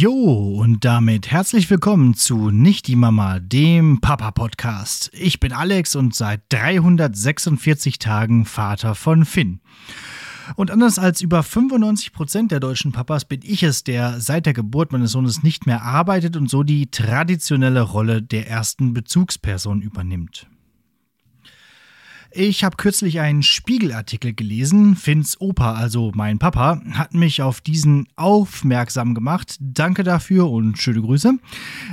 Jo, 0.00 0.54
und 0.58 0.86
damit 0.86 1.30
herzlich 1.30 1.68
willkommen 1.68 2.14
zu 2.14 2.48
Nicht 2.48 2.86
die 2.86 2.96
Mama, 2.96 3.38
dem 3.38 4.00
Papa-Podcast. 4.00 5.10
Ich 5.12 5.40
bin 5.40 5.52
Alex 5.52 5.94
und 5.94 6.14
seit 6.14 6.40
346 6.48 7.98
Tagen 7.98 8.46
Vater 8.46 8.94
von 8.94 9.26
Finn. 9.26 9.60
Und 10.56 10.70
anders 10.70 10.98
als 10.98 11.20
über 11.20 11.42
95 11.42 12.14
Prozent 12.14 12.50
der 12.50 12.60
deutschen 12.60 12.92
Papas 12.92 13.26
bin 13.26 13.40
ich 13.42 13.62
es, 13.62 13.84
der 13.84 14.20
seit 14.20 14.46
der 14.46 14.54
Geburt 14.54 14.90
meines 14.90 15.12
Sohnes 15.12 15.42
nicht 15.42 15.66
mehr 15.66 15.82
arbeitet 15.82 16.34
und 16.34 16.48
so 16.48 16.62
die 16.62 16.90
traditionelle 16.90 17.82
Rolle 17.82 18.22
der 18.22 18.48
ersten 18.48 18.94
Bezugsperson 18.94 19.82
übernimmt. 19.82 20.46
Ich 22.32 22.62
habe 22.62 22.76
kürzlich 22.76 23.18
einen 23.18 23.42
Spiegelartikel 23.42 24.32
gelesen. 24.32 24.94
Finns 24.94 25.40
Opa, 25.40 25.74
also 25.74 26.12
mein 26.14 26.38
Papa, 26.38 26.80
hat 26.92 27.12
mich 27.12 27.42
auf 27.42 27.60
diesen 27.60 28.06
aufmerksam 28.14 29.16
gemacht. 29.16 29.56
Danke 29.58 30.04
dafür 30.04 30.48
und 30.48 30.78
schöne 30.78 31.00
Grüße. 31.00 31.36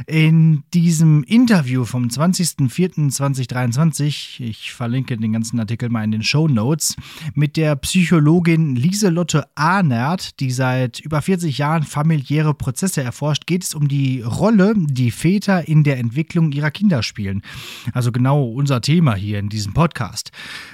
In 0.05 0.61
diesem 0.75 1.23
Interview 1.23 1.85
vom 1.85 2.09
20.04.2023, 2.09 4.41
ich 4.41 4.73
verlinke 4.73 5.17
den 5.17 5.33
ganzen 5.33 5.59
Artikel 5.59 5.89
mal 5.89 6.03
in 6.03 6.11
den 6.11 6.21
Show 6.21 6.47
Notes, 6.47 6.95
mit 7.33 7.57
der 7.57 7.75
Psychologin 7.75 8.75
Lieselotte 8.75 9.47
Ahnert, 9.55 10.39
die 10.39 10.51
seit 10.51 10.99
über 10.99 11.23
40 11.23 11.57
Jahren 11.57 11.81
familiäre 11.81 12.53
Prozesse 12.53 13.01
erforscht, 13.01 13.47
geht 13.47 13.63
es 13.63 13.73
um 13.73 13.87
die 13.87 14.21
Rolle, 14.21 14.75
die 14.77 15.09
Väter 15.09 15.67
in 15.67 15.83
der 15.83 15.97
Entwicklung 15.97 16.51
ihrer 16.51 16.69
Kinder 16.69 17.01
spielen. 17.01 17.41
Also 17.91 18.11
genau 18.11 18.45
unser 18.45 18.81
Thema 18.81 19.15
hier 19.15 19.39
in 19.39 19.49
diesem 19.49 19.73
Podcast. 19.73 20.26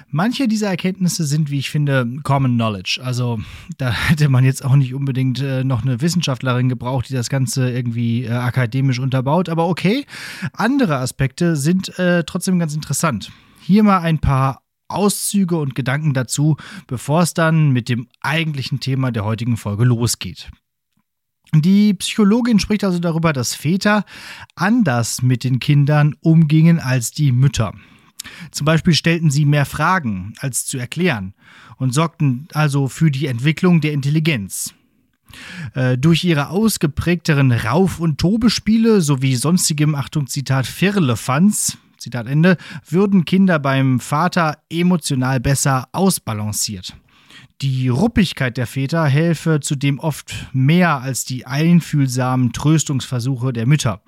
Manche 0.09 0.47
dieser 0.47 0.69
Erkenntnisse 0.69 1.25
sind, 1.25 1.49
wie 1.49 1.59
ich 1.59 1.69
finde, 1.69 2.07
Common 2.23 2.55
Knowledge. 2.55 2.99
Also 3.03 3.39
da 3.77 3.91
hätte 3.91 4.29
man 4.29 4.43
jetzt 4.43 4.63
auch 4.63 4.75
nicht 4.75 4.93
unbedingt 4.93 5.41
äh, 5.41 5.63
noch 5.63 5.83
eine 5.83 6.01
Wissenschaftlerin 6.01 6.69
gebraucht, 6.69 7.09
die 7.09 7.13
das 7.13 7.29
Ganze 7.29 7.71
irgendwie 7.71 8.25
äh, 8.25 8.31
akademisch 8.31 8.99
unterbaut. 8.99 9.49
Aber 9.49 9.67
okay, 9.67 10.05
andere 10.53 10.97
Aspekte 10.97 11.55
sind 11.55 11.97
äh, 11.99 12.23
trotzdem 12.23 12.59
ganz 12.59 12.75
interessant. 12.75 13.31
Hier 13.61 13.83
mal 13.83 13.99
ein 13.99 14.19
paar 14.19 14.63
Auszüge 14.87 15.57
und 15.57 15.75
Gedanken 15.75 16.13
dazu, 16.13 16.57
bevor 16.88 17.21
es 17.21 17.33
dann 17.33 17.71
mit 17.71 17.89
dem 17.89 18.07
eigentlichen 18.21 18.79
Thema 18.79 19.11
der 19.11 19.25
heutigen 19.25 19.57
Folge 19.57 19.85
losgeht. 19.85 20.49
Die 21.55 21.93
Psychologin 21.93 22.59
spricht 22.59 22.83
also 22.83 22.99
darüber, 22.99 23.31
dass 23.31 23.53
Väter 23.53 24.05
anders 24.55 25.21
mit 25.21 25.43
den 25.43 25.59
Kindern 25.59 26.15
umgingen 26.21 26.79
als 26.79 27.11
die 27.11 27.31
Mütter. 27.31 27.73
Zum 28.52 28.66
Beispiel 28.66 28.93
stellten 28.93 29.31
sie 29.31 29.45
mehr 29.45 29.66
Fragen 29.66 30.33
als 30.39 30.66
zu 30.66 30.77
erklären 30.77 31.33
und 31.77 31.93
sorgten 31.93 32.47
also 32.53 32.88
für 32.88 33.11
die 33.11 33.27
Entwicklung 33.27 33.81
der 33.81 33.93
Intelligenz. 33.93 34.73
Äh, 35.73 35.97
durch 35.97 36.23
ihre 36.23 36.50
ausgeprägteren 36.50 37.51
Rauf- 37.51 38.00
und 38.00 38.19
Tobespiele 38.19 39.01
sowie 39.01 39.35
sonstigem, 39.35 39.95
Achtung, 39.95 40.28
Zitat, 40.28 40.67
Firlefanz, 40.67 41.78
Zitat 41.97 42.28
Ende, 42.28 42.57
würden 42.88 43.25
Kinder 43.25 43.59
beim 43.59 44.00
Vater 44.00 44.59
emotional 44.69 45.40
besser 45.40 45.88
ausbalanciert. 45.91 46.95
Die 47.61 47.88
Ruppigkeit 47.88 48.57
der 48.57 48.67
Väter 48.67 49.05
helfe 49.05 49.59
zudem 49.61 50.00
oft 50.00 50.47
mehr 50.51 51.01
als 51.01 51.23
die 51.23 51.45
einfühlsamen 51.45 52.51
Tröstungsversuche 52.51 53.53
der 53.53 53.66
Mütter. 53.66 54.01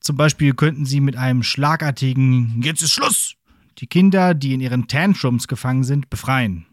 Zum 0.00 0.16
Beispiel 0.16 0.54
könnten 0.54 0.86
sie 0.86 1.00
mit 1.00 1.14
einem 1.16 1.42
schlagartigen 1.42 2.62
Jetzt 2.62 2.82
ist 2.82 2.92
Schluss 2.92 3.36
die 3.80 3.86
Kinder, 3.86 4.34
die 4.34 4.52
in 4.52 4.60
ihren 4.60 4.88
Tantrums 4.88 5.48
gefangen 5.48 5.84
sind, 5.84 6.10
befreien. 6.10 6.66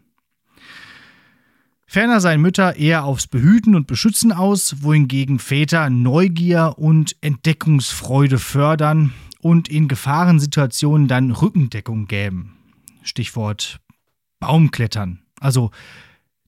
Ferner 1.86 2.20
seien 2.20 2.42
Mütter 2.42 2.76
eher 2.76 3.04
aufs 3.04 3.26
Behüten 3.26 3.74
und 3.74 3.86
Beschützen 3.86 4.30
aus, 4.30 4.82
wohingegen 4.82 5.38
Väter 5.38 5.88
Neugier 5.88 6.74
und 6.76 7.16
Entdeckungsfreude 7.22 8.38
fördern 8.38 9.14
und 9.40 9.68
in 9.68 9.88
Gefahrensituationen 9.88 11.08
dann 11.08 11.30
Rückendeckung 11.30 12.06
gäben. 12.06 12.56
Stichwort 13.02 13.80
Baumklettern. 14.38 15.20
Also, 15.40 15.70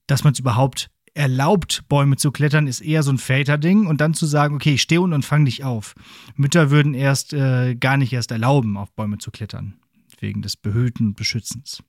dass 0.05 0.23
man 0.23 0.33
es 0.33 0.39
überhaupt 0.39 0.91
erlaubt, 1.15 1.85
Bäume 1.89 2.17
zu 2.17 2.31
klettern, 2.31 2.67
ist 2.67 2.81
eher 2.81 3.01
so 3.01 3.11
ein 3.11 3.17
Väterding 3.17 3.87
und 3.87 3.99
dann 3.99 4.13
zu 4.13 4.27
sagen, 4.27 4.55
okay, 4.55 4.75
ich 4.75 4.83
stehe 4.83 5.01
unten 5.01 5.15
und 5.15 5.25
fang 5.25 5.45
dich 5.45 5.63
auf. 5.63 5.95
Mütter 6.35 6.69
würden 6.69 6.93
erst 6.93 7.33
äh, 7.33 7.73
gar 7.75 7.97
nicht 7.97 8.13
erst 8.13 8.31
erlauben, 8.31 8.77
auf 8.77 8.93
Bäume 8.93 9.17
zu 9.17 9.31
klettern 9.31 9.81
wegen 10.21 10.41
des 10.41 10.55
Behüten 10.55 11.13
Beschützens. 11.13 11.83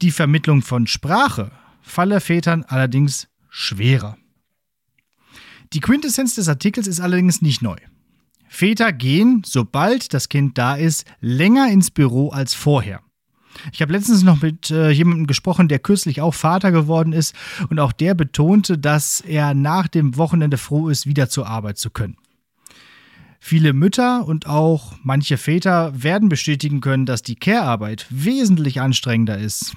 Die 0.00 0.10
Vermittlung 0.10 0.62
von 0.62 0.86
Sprache 0.86 1.52
falle 1.80 2.20
Vätern 2.20 2.64
allerdings 2.64 3.28
schwerer. 3.48 4.16
Die 5.72 5.80
Quintessenz 5.80 6.34
des 6.34 6.48
Artikels 6.48 6.86
ist 6.86 7.00
allerdings 7.00 7.40
nicht 7.40 7.62
neu. 7.62 7.76
Väter 8.48 8.92
gehen, 8.92 9.42
sobald 9.46 10.12
das 10.12 10.28
Kind 10.28 10.58
da 10.58 10.74
ist, 10.74 11.06
länger 11.20 11.70
ins 11.70 11.90
Büro 11.90 12.30
als 12.30 12.52
vorher. 12.52 13.00
Ich 13.72 13.80
habe 13.80 13.92
letztens 13.92 14.22
noch 14.22 14.42
mit 14.42 14.70
äh, 14.70 14.90
jemandem 14.90 15.26
gesprochen, 15.26 15.68
der 15.68 15.78
kürzlich 15.78 16.20
auch 16.20 16.34
Vater 16.34 16.72
geworden 16.72 17.12
ist 17.12 17.34
und 17.68 17.78
auch 17.78 17.92
der 17.92 18.14
betonte, 18.14 18.78
dass 18.78 19.20
er 19.20 19.54
nach 19.54 19.88
dem 19.88 20.16
Wochenende 20.16 20.58
froh 20.58 20.88
ist, 20.88 21.06
wieder 21.06 21.28
zur 21.28 21.46
Arbeit 21.46 21.78
zu 21.78 21.90
können. 21.90 22.16
Viele 23.44 23.72
Mütter 23.72 24.24
und 24.24 24.46
auch 24.46 24.92
manche 25.02 25.36
Väter 25.36 26.00
werden 26.00 26.28
bestätigen 26.28 26.80
können, 26.80 27.06
dass 27.06 27.22
die 27.22 27.34
Care-Arbeit 27.34 28.06
wesentlich 28.08 28.80
anstrengender 28.80 29.36
ist 29.36 29.74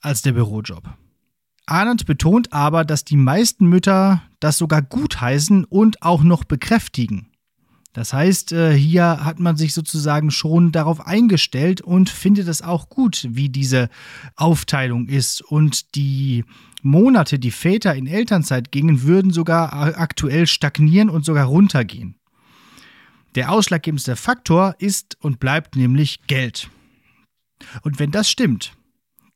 als 0.00 0.22
der 0.22 0.34
Bürojob. 0.34 0.84
Arndt 1.66 2.06
betont 2.06 2.52
aber, 2.52 2.84
dass 2.84 3.04
die 3.04 3.16
meisten 3.16 3.66
Mütter 3.66 4.22
das 4.38 4.56
sogar 4.56 4.82
gutheißen 4.82 5.64
und 5.64 6.00
auch 6.00 6.22
noch 6.22 6.44
bekräftigen. 6.44 7.26
Das 7.92 8.12
heißt, 8.12 8.52
äh, 8.52 8.72
hier 8.72 9.24
hat 9.24 9.40
man 9.40 9.56
sich 9.56 9.74
sozusagen 9.74 10.30
schon 10.30 10.70
darauf 10.70 11.04
eingestellt 11.04 11.80
und 11.80 12.10
findet 12.10 12.46
es 12.46 12.62
auch 12.62 12.88
gut, 12.88 13.26
wie 13.30 13.48
diese 13.48 13.88
Aufteilung 14.36 15.08
ist. 15.08 15.42
Und 15.42 15.96
die 15.96 16.44
Monate, 16.82 17.40
die 17.40 17.50
Väter 17.50 17.96
in 17.96 18.06
Elternzeit 18.06 18.70
gingen, 18.70 19.02
würden 19.02 19.32
sogar 19.32 19.72
aktuell 19.98 20.46
stagnieren 20.46 21.10
und 21.10 21.24
sogar 21.24 21.46
runtergehen. 21.46 22.17
Der 23.34 23.50
ausschlaggebendste 23.52 24.16
Faktor 24.16 24.74
ist 24.78 25.16
und 25.20 25.40
bleibt 25.40 25.76
nämlich 25.76 26.26
Geld. 26.26 26.70
Und 27.82 27.98
wenn 27.98 28.10
das 28.10 28.30
stimmt, 28.30 28.72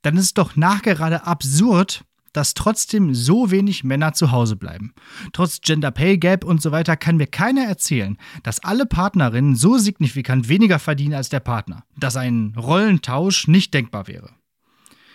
dann 0.03 0.16
ist 0.16 0.25
es 0.25 0.34
doch 0.34 0.56
nachgerade 0.56 1.26
absurd, 1.26 2.04
dass 2.32 2.54
trotzdem 2.54 3.14
so 3.14 3.50
wenig 3.50 3.84
Männer 3.84 4.14
zu 4.14 4.32
Hause 4.32 4.56
bleiben. 4.56 4.94
Trotz 5.32 5.60
Gender 5.60 5.91
Pay 5.91 6.19
Gap 6.19 6.44
und 6.44 6.62
so 6.62 6.72
weiter 6.72 6.97
kann 6.97 7.16
mir 7.16 7.26
keiner 7.26 7.64
erzählen, 7.64 8.16
dass 8.42 8.64
alle 8.64 8.86
Partnerinnen 8.86 9.54
so 9.54 9.76
signifikant 9.76 10.48
weniger 10.48 10.78
verdienen 10.78 11.14
als 11.14 11.28
der 11.28 11.41
Partner, 11.41 11.84
dass 11.97 12.16
ein 12.16 12.55
Rollentausch 12.56 13.49
nicht 13.49 13.75
denkbar 13.75 14.08
wäre. 14.08 14.31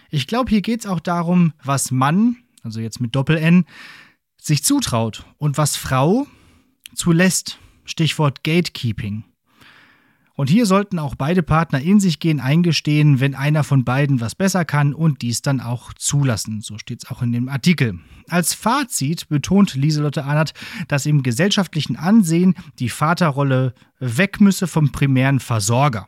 Ich 0.10 0.28
glaube, 0.28 0.50
hier 0.50 0.62
geht 0.62 0.82
es 0.82 0.86
auch 0.86 1.00
darum, 1.00 1.54
was 1.64 1.92
Mann, 1.92 2.38
also 2.64 2.80
jetzt 2.80 3.02
mit 3.02 3.16
Doppel-N, 3.16 3.66
sich 4.40 4.64
zutraut 4.64 5.26
und 5.38 5.58
was 5.58 5.76
Frau 5.76 6.28
zulässt. 6.94 7.60
Stichwort 7.88 8.44
Gatekeeping. 8.44 9.24
Und 10.38 10.52
hier 10.52 10.68
sollten 10.68 11.00
auch 11.00 11.16
beide 11.16 11.42
Partner 11.42 11.82
in 11.82 12.00
sich 12.00 12.20
gehen, 12.20 12.40
eingestehen, 12.40 13.20
wenn 13.20 13.34
einer 13.34 13.64
von 13.64 13.84
beiden 13.84 14.22
was 14.22 14.36
besser 14.36 14.66
kann 14.66 14.94
und 14.94 15.24
dies 15.24 15.42
dann 15.42 15.60
auch 15.60 15.94
zulassen. 15.94 16.62
So 16.62 16.78
steht 16.78 17.04
es 17.04 17.10
auch 17.10 17.24
in 17.24 17.32
dem 17.32 17.50
Artikel. 17.50 18.00
Als 18.30 18.54
Fazit 18.54 19.30
betont 19.30 19.74
Lieselotte 19.74 20.26
Arnert, 20.26 20.54
dass 20.88 21.08
im 21.08 21.24
gesellschaftlichen 21.24 21.96
Ansehen 21.96 22.54
die 22.78 22.90
Vaterrolle 22.90 23.74
weg 24.00 24.40
müsse 24.40 24.68
vom 24.68 24.92
primären 24.92 25.40
Versorger. 25.40 26.08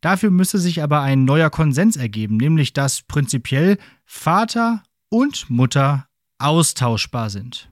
Dafür 0.00 0.32
müsse 0.32 0.58
sich 0.58 0.82
aber 0.82 1.02
ein 1.02 1.24
neuer 1.24 1.50
Konsens 1.50 1.96
ergeben, 1.96 2.36
nämlich 2.36 2.72
dass 2.72 3.02
prinzipiell 3.02 3.78
Vater 4.06 4.82
und 5.08 5.48
Mutter 5.48 6.08
austauschbar 6.38 7.30
sind. 7.30 7.70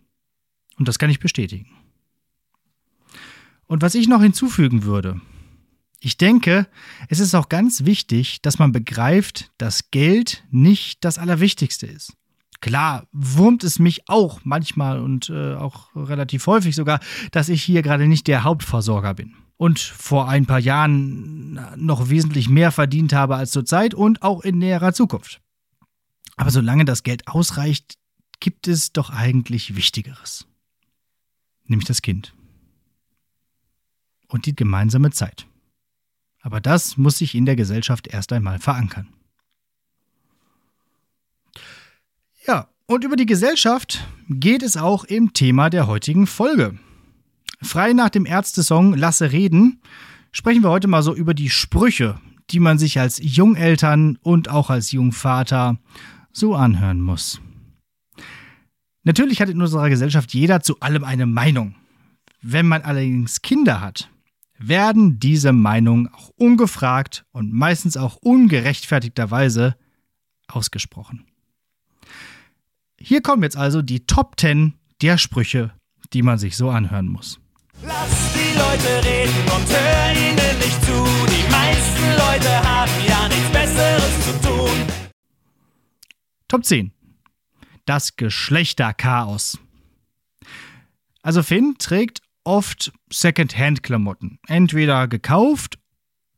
Und 0.79 0.87
das 0.87 1.01
kann 1.01 1.11
ich 1.11 1.19
bestätigen. 1.19 1.78
Und 3.69 3.81
was 3.83 3.95
ich 3.95 4.09
noch 4.09 4.21
hinzufügen 4.21 4.83
würde, 4.83 5.21
ich 6.01 6.17
denke, 6.17 6.67
es 7.09 7.21
ist 7.21 7.35
auch 7.35 7.49
ganz 7.49 7.85
wichtig, 7.85 8.43
dass 8.43 8.59
man 8.59 8.73
begreift, 8.73 9.53
dass 9.59 9.91
Geld 9.91 10.45
nicht 10.51 11.05
das 11.05 11.19
Allerwichtigste 11.19 11.87
ist. 11.87 12.15
Klar, 12.61 13.07
wurmt 13.13 13.63
es 13.63 13.79
mich 13.79 14.09
auch 14.09 14.41
manchmal 14.43 15.01
und 15.01 15.31
äh, 15.31 15.55
auch 15.55 15.95
relativ 15.95 16.47
häufig 16.49 16.75
sogar, 16.75 16.99
dass 17.31 17.49
ich 17.49 17.63
hier 17.63 17.83
gerade 17.83 18.09
nicht 18.09 18.27
der 18.27 18.43
Hauptversorger 18.43 19.15
bin. 19.15 19.37
und 19.59 19.81
vor 19.81 20.29
ein 20.29 20.47
paar 20.47 20.61
Jahren 20.61 21.61
noch 21.77 22.09
wesentlich 22.09 22.49
mehr 22.49 22.71
verdient 22.73 23.13
habe 23.13 23.37
als 23.37 23.51
zurzeit 23.51 23.93
und 23.93 24.23
auch 24.23 24.41
in 24.43 24.57
näherer 24.59 24.95
Zukunft. 24.95 25.41
Aber 26.37 26.51
solange 26.51 26.85
das 26.85 27.03
Geld 27.03 27.27
ausreicht, 27.27 27.99
gibt 28.41 28.69
es 28.69 28.93
doch 28.93 29.11
eigentlich 29.11 29.75
Wichtigeres. 29.75 30.47
Nämlich 31.67 31.89
das 31.89 32.01
Kind. 32.01 32.35
Und 34.29 34.47
die 34.47 34.55
gemeinsame 34.55 35.11
Zeit. 35.11 35.47
Aber 36.41 36.61
das 36.61 36.97
muss 36.97 37.19
sich 37.19 37.35
in 37.35 37.47
der 37.47 37.57
Gesellschaft 37.57 38.07
erst 38.07 38.33
einmal 38.33 38.59
verankern. 38.59 39.09
Ja, 42.47 42.69
und 42.87 43.05
über 43.05 43.17
die 43.17 43.27
Gesellschaft 43.27 44.07
geht 44.29 44.63
es 44.63 44.77
auch 44.77 45.05
im 45.05 45.33
Thema 45.33 45.71
der 45.71 45.87
heutigen 45.87 46.27
Folge. 46.27 46.79
Frei 47.61 47.93
nach 47.93 48.09
dem 48.09 48.25
Ärzte-Song 48.25 48.95
Lasse 48.95 49.33
reden 49.33 49.81
sprechen 50.31 50.63
wir 50.63 50.71
heute 50.71 50.89
mal 50.89 51.03
so 51.03 51.15
über 51.15 51.35
die 51.35 51.51
Sprüche, 51.51 52.21
die 52.51 52.61
man 52.61 52.79
sich 52.79 52.99
als 53.01 53.19
Jungeltern 53.21 54.19
und 54.23 54.49
auch 54.49 54.71
als 54.71 54.93
Jungvater 54.93 55.79
so 56.33 56.55
anhören 56.55 57.01
muss. 57.01 57.41
Natürlich 59.03 59.41
hat 59.41 59.49
in 59.49 59.61
unserer 59.61 59.89
Gesellschaft 59.89 60.33
jeder 60.33 60.61
zu 60.61 60.81
allem 60.81 61.05
eine 61.05 61.27
Meinung. 61.27 61.75
Wenn 62.41 62.67
man 62.67 62.83
allerdings 62.83 63.43
Kinder 63.43 63.81
hat, 63.81 64.11
werden 64.59 65.21
diese 65.21 65.53
Meinungen 65.53 66.09
auch 66.09 66.31
ungefragt 66.37 67.25
und 67.33 67.53
meistens 67.53 67.97
auch 67.97 68.17
ungerechtfertigterweise 68.17 69.77
ausgesprochen. 70.49 71.25
Hier 73.01 73.23
kommen 73.23 73.45
jetzt 73.45 73.57
also 73.57 73.83
die 73.83 74.07
Top 74.07 74.39
10 74.39 74.75
der 75.01 75.19
Sprüche, 75.19 75.73
die 76.13 76.23
man 76.23 76.39
sich 76.39 76.57
so 76.57 76.71
anhören 76.71 77.07
muss. 77.07 77.41
Lass 77.85 78.33
die 78.35 78.59
Leute 78.59 79.09
reden 79.09 79.45
und 79.55 79.69
hör 79.69 80.13
ihnen 80.13 80.59
nicht 80.59 80.85
zu. 80.85 81.05
Die 81.29 81.51
meisten 81.51 82.11
Leute 82.17 82.69
haben 82.69 82.91
ja 83.07 83.29
nichts 83.29 83.51
Besseres 83.53 84.25
zu 84.27 84.49
tun. 84.49 84.77
Top 86.49 86.65
10. 86.65 86.93
Das 87.85 88.17
Geschlechterchaos. 88.17 89.59
Also 91.23 91.43
Finn 91.43 91.77
trägt 91.79 92.23
oft 92.49 92.93
Second-Hand-Klamotten. 93.13 94.39
Entweder 94.49 95.07
gekauft 95.07 95.79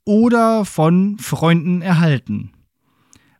oder 0.05 0.65
von 0.65 1.19
Freunden 1.19 1.83
erhalten. 1.83 2.51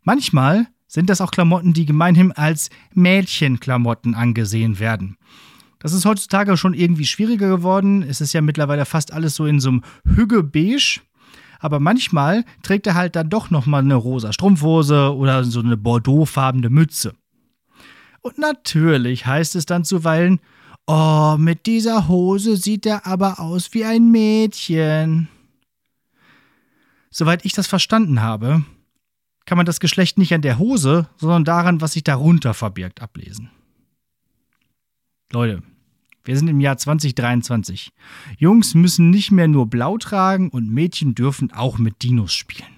Manchmal 0.03 0.69
sind 0.87 1.11
das 1.11 1.21
auch 1.21 1.33
Klamotten, 1.33 1.73
die 1.73 1.85
gemeinhin 1.85 2.33
als 2.33 2.71
Mädchenklamotten 2.95 4.15
angesehen 4.15 4.79
werden. 4.79 5.17
Das 5.81 5.93
ist 5.93 6.05
heutzutage 6.05 6.57
schon 6.57 6.75
irgendwie 6.75 7.07
schwieriger 7.07 7.49
geworden. 7.49 8.03
Es 8.03 8.21
ist 8.21 8.33
ja 8.33 8.41
mittlerweile 8.41 8.85
fast 8.85 9.13
alles 9.13 9.35
so 9.35 9.47
in 9.47 9.59
so 9.59 9.71
einem 9.71 9.83
Hügge-Beige. 10.07 11.01
Aber 11.59 11.81
manchmal 11.81 12.45
trägt 12.63 12.87
er 12.87 12.95
halt 12.95 13.17
dann 13.17 13.31
doch 13.31 13.51
nochmal 13.51 13.83
eine 13.83 13.97
rosa 13.97 14.33
Strumpfhose 14.33 15.15
oder 15.15 15.43
so 15.43 15.61
eine 15.61 15.77
bordeauxfarbene 15.77 16.71
Mütze. 16.71 17.15
Und 18.21 18.39
natürlich 18.39 19.27
heißt 19.27 19.57
es 19.57 19.67
dann 19.67 19.85
zuweilen, 19.85 20.41
oh, 20.87 21.37
mit 21.39 21.67
dieser 21.67 22.09
Hose 22.09 22.57
sieht 22.57 22.87
er 22.87 23.07
aber 23.07 23.41
aus 23.41 23.73
wie 23.73 23.85
ein 23.85 24.11
Mädchen. 24.11 25.29
Soweit 27.11 27.45
ich 27.45 27.53
das 27.53 27.67
verstanden 27.67 28.23
habe, 28.23 28.65
kann 29.45 29.57
man 29.57 29.67
das 29.67 29.81
Geschlecht 29.81 30.17
nicht 30.17 30.33
an 30.33 30.43
der 30.43 30.59
Hose, 30.59 31.09
sondern 31.17 31.45
daran, 31.45 31.81
was 31.81 31.93
sich 31.93 32.05
darunter 32.05 32.55
verbirgt, 32.55 33.03
ablesen. 33.03 33.51
Leute, 35.33 35.63
wir 36.25 36.37
sind 36.37 36.49
im 36.49 36.61
Jahr 36.61 36.77
2023. 36.77 37.93
Jungs 38.39 38.75
müssen 38.75 39.11
nicht 39.11 39.31
mehr 39.31 39.49
nur 39.49 39.67
blau 39.67 39.99
tragen 39.99 40.51
und 40.51 40.71
Mädchen 40.71 41.15
dürfen 41.15 41.53
auch 41.53 41.79
mit 41.79 42.03
Dinos 42.03 42.33
spielen. 42.33 42.69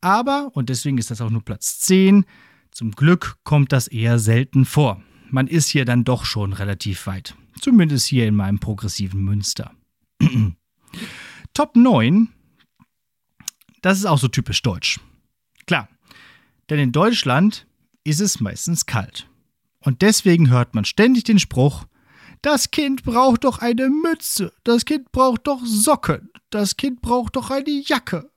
Aber, 0.00 0.50
und 0.54 0.68
deswegen 0.68 0.98
ist 0.98 1.10
das 1.10 1.20
auch 1.20 1.30
nur 1.30 1.44
Platz 1.44 1.78
10, 1.80 2.24
zum 2.70 2.92
Glück 2.92 3.36
kommt 3.44 3.72
das 3.72 3.86
eher 3.86 4.18
selten 4.18 4.64
vor. 4.64 5.02
Man 5.30 5.46
ist 5.46 5.68
hier 5.68 5.84
dann 5.84 6.04
doch 6.04 6.24
schon 6.24 6.52
relativ 6.52 7.06
weit. 7.06 7.34
Zumindest 7.60 8.06
hier 8.06 8.26
in 8.26 8.34
meinem 8.34 8.58
progressiven 8.58 9.22
Münster. 9.22 9.74
Top 11.54 11.76
9. 11.76 12.28
Das 13.82 13.98
ist 13.98 14.06
auch 14.06 14.18
so 14.18 14.28
typisch 14.28 14.62
deutsch. 14.62 15.00
Klar, 15.66 15.88
denn 16.68 16.78
in 16.78 16.92
Deutschland 16.92 17.66
ist 18.04 18.20
es 18.20 18.40
meistens 18.40 18.86
kalt. 18.86 19.28
Und 19.80 20.02
deswegen 20.02 20.50
hört 20.50 20.74
man 20.74 20.84
ständig 20.84 21.24
den 21.24 21.38
Spruch, 21.38 21.84
das 22.42 22.70
Kind 22.70 23.02
braucht 23.02 23.44
doch 23.44 23.58
eine 23.58 23.88
Mütze, 23.90 24.52
das 24.64 24.84
Kind 24.84 25.12
braucht 25.12 25.46
doch 25.46 25.60
Socken, 25.64 26.30
das 26.48 26.76
Kind 26.76 27.02
braucht 27.02 27.36
doch 27.36 27.50
eine 27.50 27.68
Jacke. 27.68 28.29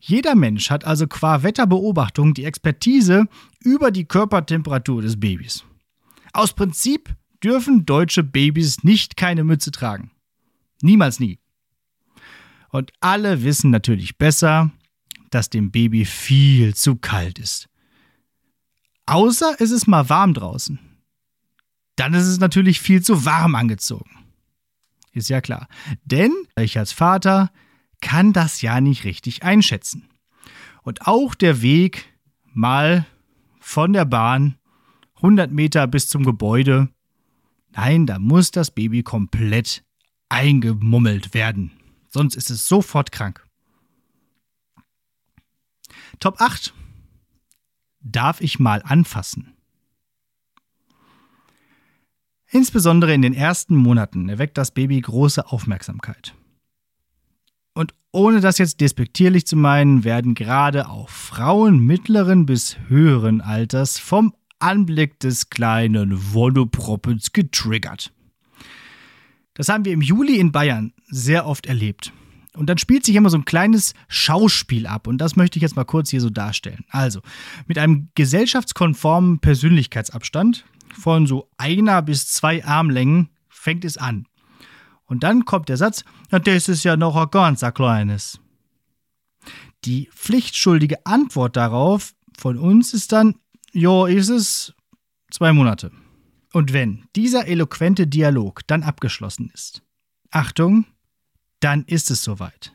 Jeder 0.00 0.34
Mensch 0.34 0.70
hat 0.70 0.84
also 0.84 1.06
qua 1.06 1.42
Wetterbeobachtung 1.42 2.34
die 2.34 2.44
Expertise 2.44 3.26
über 3.60 3.90
die 3.90 4.04
Körpertemperatur 4.04 5.02
des 5.02 5.18
Babys. 5.18 5.64
Aus 6.32 6.52
Prinzip 6.52 7.14
dürfen 7.42 7.86
deutsche 7.86 8.22
Babys 8.22 8.84
nicht 8.84 9.16
keine 9.16 9.44
Mütze 9.44 9.70
tragen. 9.70 10.10
Niemals 10.82 11.20
nie. 11.20 11.38
Und 12.70 12.92
alle 13.00 13.42
wissen 13.42 13.70
natürlich 13.70 14.18
besser, 14.18 14.70
dass 15.30 15.50
dem 15.50 15.70
Baby 15.70 16.04
viel 16.04 16.74
zu 16.74 16.96
kalt 16.96 17.38
ist. 17.38 17.68
Außer 19.06 19.56
es 19.58 19.70
ist 19.70 19.86
mal 19.86 20.08
warm 20.08 20.34
draußen. 20.34 20.78
Dann 21.96 22.14
ist 22.14 22.26
es 22.26 22.38
natürlich 22.38 22.80
viel 22.80 23.02
zu 23.02 23.24
warm 23.24 23.54
angezogen. 23.54 24.10
Ist 25.12 25.30
ja 25.30 25.40
klar. 25.40 25.66
Denn 26.04 26.32
ich 26.58 26.78
als 26.78 26.92
Vater 26.92 27.50
kann 28.00 28.32
das 28.32 28.62
ja 28.62 28.80
nicht 28.80 29.04
richtig 29.04 29.42
einschätzen. 29.42 30.08
Und 30.82 31.06
auch 31.06 31.34
der 31.34 31.62
Weg 31.62 32.12
mal 32.44 33.06
von 33.60 33.92
der 33.92 34.04
Bahn 34.04 34.56
100 35.16 35.50
Meter 35.50 35.86
bis 35.86 36.08
zum 36.08 36.24
Gebäude, 36.24 36.88
nein, 37.72 38.06
da 38.06 38.18
muss 38.18 38.50
das 38.50 38.70
Baby 38.70 39.02
komplett 39.02 39.84
eingemummelt 40.28 41.34
werden. 41.34 41.72
Sonst 42.08 42.36
ist 42.36 42.50
es 42.50 42.68
sofort 42.68 43.12
krank. 43.12 43.44
Top 46.20 46.40
8 46.40 46.72
darf 48.00 48.40
ich 48.40 48.58
mal 48.58 48.82
anfassen. 48.82 49.54
Insbesondere 52.50 53.12
in 53.12 53.22
den 53.22 53.34
ersten 53.34 53.76
Monaten 53.76 54.28
erweckt 54.28 54.56
das 54.56 54.70
Baby 54.70 55.00
große 55.00 55.46
Aufmerksamkeit. 55.48 56.34
Und 57.78 57.94
ohne 58.10 58.40
das 58.40 58.58
jetzt 58.58 58.80
despektierlich 58.80 59.46
zu 59.46 59.54
meinen, 59.54 60.02
werden 60.02 60.34
gerade 60.34 60.88
auch 60.88 61.08
Frauen 61.08 61.78
mittleren 61.78 62.44
bis 62.44 62.76
höheren 62.88 63.40
Alters 63.40 64.00
vom 64.00 64.34
Anblick 64.58 65.20
des 65.20 65.48
kleinen 65.48 66.34
Wonneproppens 66.34 67.32
getriggert. 67.32 68.12
Das 69.54 69.68
haben 69.68 69.84
wir 69.84 69.92
im 69.92 70.00
Juli 70.00 70.40
in 70.40 70.50
Bayern 70.50 70.92
sehr 71.06 71.46
oft 71.46 71.66
erlebt. 71.66 72.12
Und 72.56 72.68
dann 72.68 72.78
spielt 72.78 73.06
sich 73.06 73.14
immer 73.14 73.30
so 73.30 73.38
ein 73.38 73.44
kleines 73.44 73.94
Schauspiel 74.08 74.88
ab. 74.88 75.06
Und 75.06 75.18
das 75.18 75.36
möchte 75.36 75.60
ich 75.60 75.62
jetzt 75.62 75.76
mal 75.76 75.84
kurz 75.84 76.10
hier 76.10 76.20
so 76.20 76.30
darstellen. 76.30 76.84
Also, 76.88 77.20
mit 77.68 77.78
einem 77.78 78.08
gesellschaftskonformen 78.16 79.38
Persönlichkeitsabstand 79.38 80.64
von 80.98 81.28
so 81.28 81.48
einer 81.58 82.02
bis 82.02 82.26
zwei 82.26 82.64
Armlängen 82.64 83.28
fängt 83.48 83.84
es 83.84 83.98
an. 83.98 84.26
Und 85.08 85.24
dann 85.24 85.46
kommt 85.46 85.68
der 85.68 85.78
Satz, 85.78 86.04
na, 86.30 86.38
das 86.38 86.68
ist 86.68 86.84
ja 86.84 86.96
noch 86.96 87.16
ein 87.16 87.30
ganz 87.30 87.64
kleines. 87.74 88.38
Die 89.84 90.10
pflichtschuldige 90.14 91.04
Antwort 91.06 91.56
darauf 91.56 92.14
von 92.36 92.58
uns 92.58 92.92
ist 92.94 93.12
dann, 93.12 93.34
jo, 93.72 94.06
ist 94.06 94.28
es 94.28 94.74
zwei 95.30 95.52
Monate. 95.52 95.90
Und 96.52 96.72
wenn 96.72 97.06
dieser 97.16 97.46
eloquente 97.46 98.06
Dialog 98.06 98.66
dann 98.66 98.82
abgeschlossen 98.82 99.50
ist, 99.52 99.82
Achtung, 100.30 100.84
dann 101.60 101.84
ist 101.84 102.10
es 102.10 102.22
soweit. 102.22 102.74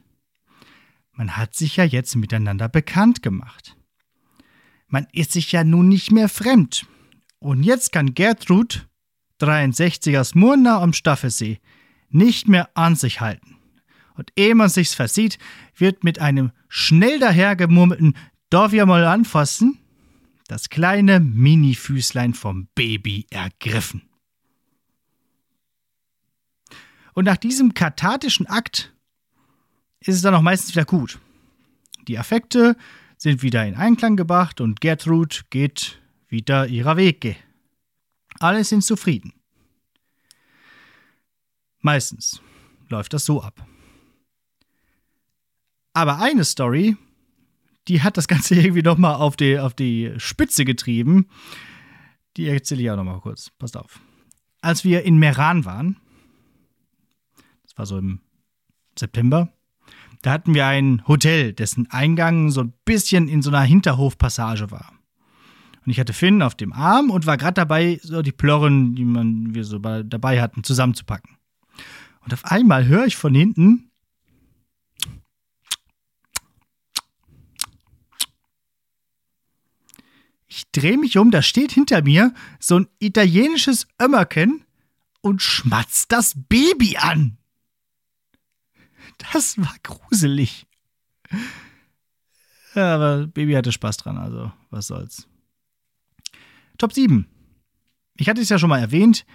Man 1.11 1.37
hat 1.37 1.53
sich 1.53 1.77
ja 1.77 1.83
jetzt 1.83 2.15
miteinander 2.15 2.67
bekannt 2.67 3.21
gemacht. 3.21 3.77
Man 4.87 5.07
ist 5.11 5.31
sich 5.31 5.51
ja 5.51 5.63
nun 5.63 5.87
nicht 5.87 6.11
mehr 6.11 6.29
fremd. 6.29 6.87
Und 7.37 7.63
jetzt 7.63 7.91
kann 7.91 8.15
Gertrud, 8.15 8.87
63er 9.39 10.23
Smurna 10.23 10.81
am 10.81 10.93
Staffelsee, 10.93 11.59
nicht 12.13 12.47
mehr 12.47 12.69
an 12.75 12.95
sich 12.95 13.21
halten. 13.21 13.57
Und 14.15 14.31
ehe 14.37 14.55
man 14.55 14.69
sich's 14.69 14.93
versieht, 14.93 15.37
wird 15.75 16.03
mit 16.03 16.19
einem 16.19 16.51
schnell 16.69 17.19
dahergemurmelten 17.19 18.15
Darf 18.49 18.71
ich 18.71 18.85
mal 18.85 19.05
anfassen? 19.05 19.79
das 20.47 20.69
kleine 20.69 21.19
Mini-Füßlein 21.19 22.33
vom 22.33 22.67
Baby 22.75 23.25
ergriffen. 23.29 24.03
Und 27.13 27.25
nach 27.25 27.37
diesem 27.37 27.73
kathartischen 27.73 28.47
Akt 28.47 28.93
ist 29.99 30.15
es 30.15 30.21
dann 30.21 30.35
auch 30.35 30.41
meistens 30.41 30.75
wieder 30.75 30.85
gut. 30.85 31.19
Die 32.07 32.19
Affekte 32.19 32.75
sind 33.17 33.41
wieder 33.41 33.65
in 33.65 33.75
Einklang 33.75 34.15
gebracht 34.15 34.61
und 34.61 34.81
Gertrud 34.81 35.45
geht 35.49 36.01
wieder 36.27 36.67
ihrer 36.67 36.97
Wege. 36.97 37.35
Alle 38.39 38.63
sind 38.63 38.83
zufrieden. 38.83 39.33
Meistens. 41.83 42.41
läuft 42.89 43.13
das 43.13 43.25
so 43.25 43.43
ab. 43.43 43.67
Aber 45.93 46.19
eine 46.19 46.45
Story, 46.45 46.97
die 47.87 48.01
hat 48.01 48.17
das 48.17 48.27
Ganze 48.27 48.55
irgendwie 48.59 48.81
nochmal 48.81 49.15
auf 49.15 49.35
die, 49.35 49.59
auf 49.59 49.73
die 49.73 50.13
Spitze 50.17 50.65
getrieben. 50.65 51.27
Die 52.37 52.47
erzähle 52.47 52.81
ich 52.81 52.89
auch 52.89 52.95
nochmal 52.95 53.19
kurz. 53.19 53.51
Passt 53.59 53.77
auf. 53.77 53.99
Als 54.61 54.85
wir 54.85 55.03
in 55.03 55.17
Meran 55.17 55.65
waren, 55.65 55.97
das 57.63 57.77
war 57.77 57.85
so 57.85 57.97
im 57.97 58.21
September, 58.97 59.51
da 60.21 60.31
hatten 60.31 60.53
wir 60.53 60.65
ein 60.65 61.05
Hotel, 61.05 61.51
dessen 61.51 61.91
Eingang 61.91 62.49
so 62.49 62.61
ein 62.61 62.73
bisschen 62.85 63.27
in 63.27 63.41
so 63.41 63.49
einer 63.49 63.63
Hinterhofpassage 63.63 64.71
war. 64.71 64.93
Und 65.85 65.91
ich 65.91 65.99
hatte 65.99 66.13
Finn 66.13 66.41
auf 66.41 66.55
dem 66.55 66.71
Arm 66.71 67.09
und 67.09 67.25
war 67.25 67.35
gerade 67.35 67.55
dabei, 67.55 67.99
so 68.01 68.21
die 68.21 68.31
Plörren, 68.31 68.95
die 68.95 69.03
man, 69.03 69.53
wir 69.53 69.65
so 69.65 69.79
dabei 69.79 70.41
hatten, 70.41 70.63
zusammenzupacken. 70.63 71.35
Und 72.23 72.33
auf 72.33 72.45
einmal 72.45 72.85
höre 72.85 73.05
ich 73.05 73.15
von 73.15 73.35
hinten 73.35 73.91
Ich 80.55 80.69
drehe 80.69 80.99
mich 80.99 81.17
um, 81.17 81.31
da 81.31 81.41
steht 81.41 81.71
hinter 81.71 82.03
mir 82.03 82.31
so 82.59 82.77
ein 82.77 82.87
italienisches 82.99 83.87
Ömmerken 83.99 84.63
und 85.21 85.41
schmatzt 85.41 86.11
das 86.11 86.35
Baby 86.47 86.95
an. 86.97 87.37
Das 89.31 89.57
war 89.57 89.75
gruselig. 89.81 90.67
Ja, 92.75 92.93
aber 92.93 93.25
Baby 93.25 93.53
hatte 93.53 93.71
Spaß 93.71 93.97
dran, 93.97 94.17
also 94.17 94.51
was 94.69 94.85
soll's. 94.85 95.27
Top 96.77 96.93
7. 96.93 97.27
Ich 98.17 98.29
hatte 98.29 98.41
es 98.41 98.49
ja 98.49 98.59
schon 98.59 98.69
mal 98.69 98.79
erwähnt, 98.79 99.25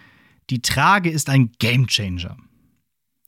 die 0.51 0.63
Trage 0.63 1.11
ist 1.11 1.31
ein 1.31 1.51
Gamechanger. 1.59 2.37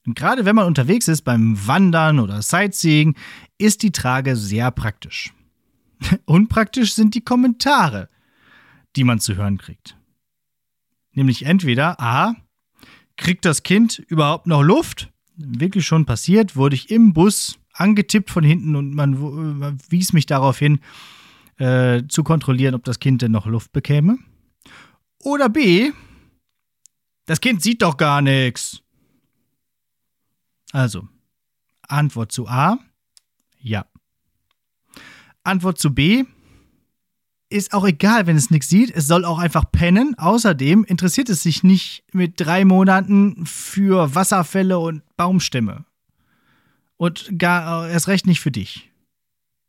Und 0.06 0.16
gerade 0.16 0.44
wenn 0.44 0.56
man 0.56 0.66
unterwegs 0.66 1.08
ist 1.08 1.22
beim 1.22 1.66
Wandern 1.66 2.18
oder 2.20 2.42
Sightseeing, 2.42 3.16
ist 3.58 3.82
die 3.82 3.92
Trage 3.92 4.36
sehr 4.36 4.70
praktisch. 4.70 5.32
Unpraktisch 6.24 6.94
sind 6.94 7.14
die 7.14 7.20
Kommentare, 7.20 8.08
die 8.96 9.04
man 9.04 9.20
zu 9.20 9.36
hören 9.36 9.58
kriegt. 9.58 9.96
Nämlich 11.12 11.44
entweder 11.44 12.00
A, 12.00 12.34
kriegt 13.16 13.44
das 13.44 13.62
Kind 13.62 13.98
überhaupt 13.98 14.46
noch 14.46 14.62
Luft? 14.62 15.10
Wirklich 15.36 15.86
schon 15.86 16.06
passiert, 16.06 16.56
wurde 16.56 16.76
ich 16.76 16.90
im 16.90 17.12
Bus 17.12 17.58
angetippt 17.72 18.30
von 18.30 18.44
hinten 18.44 18.76
und 18.76 18.94
man 18.94 19.78
wies 19.88 20.12
mich 20.12 20.26
darauf 20.26 20.58
hin, 20.58 20.80
äh, 21.56 22.02
zu 22.08 22.24
kontrollieren, 22.24 22.74
ob 22.74 22.84
das 22.84 23.00
Kind 23.00 23.22
denn 23.22 23.32
noch 23.32 23.46
Luft 23.46 23.72
bekäme. 23.72 24.18
Oder 25.22 25.48
B, 25.48 25.92
das 27.26 27.40
Kind 27.40 27.62
sieht 27.62 27.82
doch 27.82 27.96
gar 27.96 28.22
nichts. 28.22 28.82
Also, 30.72 31.08
Antwort 31.82 32.32
zu 32.32 32.48
A, 32.48 32.78
ja. 33.60 33.86
Antwort 35.42 35.78
zu 35.78 35.94
B 35.94 36.24
ist 37.48 37.72
auch 37.72 37.84
egal, 37.84 38.26
wenn 38.26 38.36
es 38.36 38.50
nichts 38.50 38.68
sieht. 38.68 38.90
Es 38.90 39.08
soll 39.08 39.24
auch 39.24 39.38
einfach 39.38 39.70
pennen. 39.70 40.16
Außerdem 40.16 40.84
interessiert 40.84 41.28
es 41.28 41.42
sich 41.42 41.64
nicht 41.64 42.04
mit 42.12 42.34
drei 42.36 42.64
Monaten 42.64 43.44
für 43.44 44.14
Wasserfälle 44.14 44.78
und 44.78 45.02
Baumstämme. 45.16 45.84
Und 46.96 47.38
gar 47.38 47.88
erst 47.88 48.08
recht 48.08 48.26
nicht 48.26 48.40
für 48.40 48.52
dich. 48.52 48.90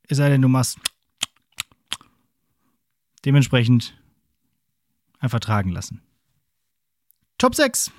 Es 0.08 0.18
sei 0.18 0.30
denn, 0.30 0.42
du 0.42 0.48
machst 0.48 0.78
dementsprechend 3.26 3.98
einfach 5.20 5.40
tragen 5.40 5.72
lassen. 5.72 6.02
Top 7.38 7.56
6. 7.56 7.92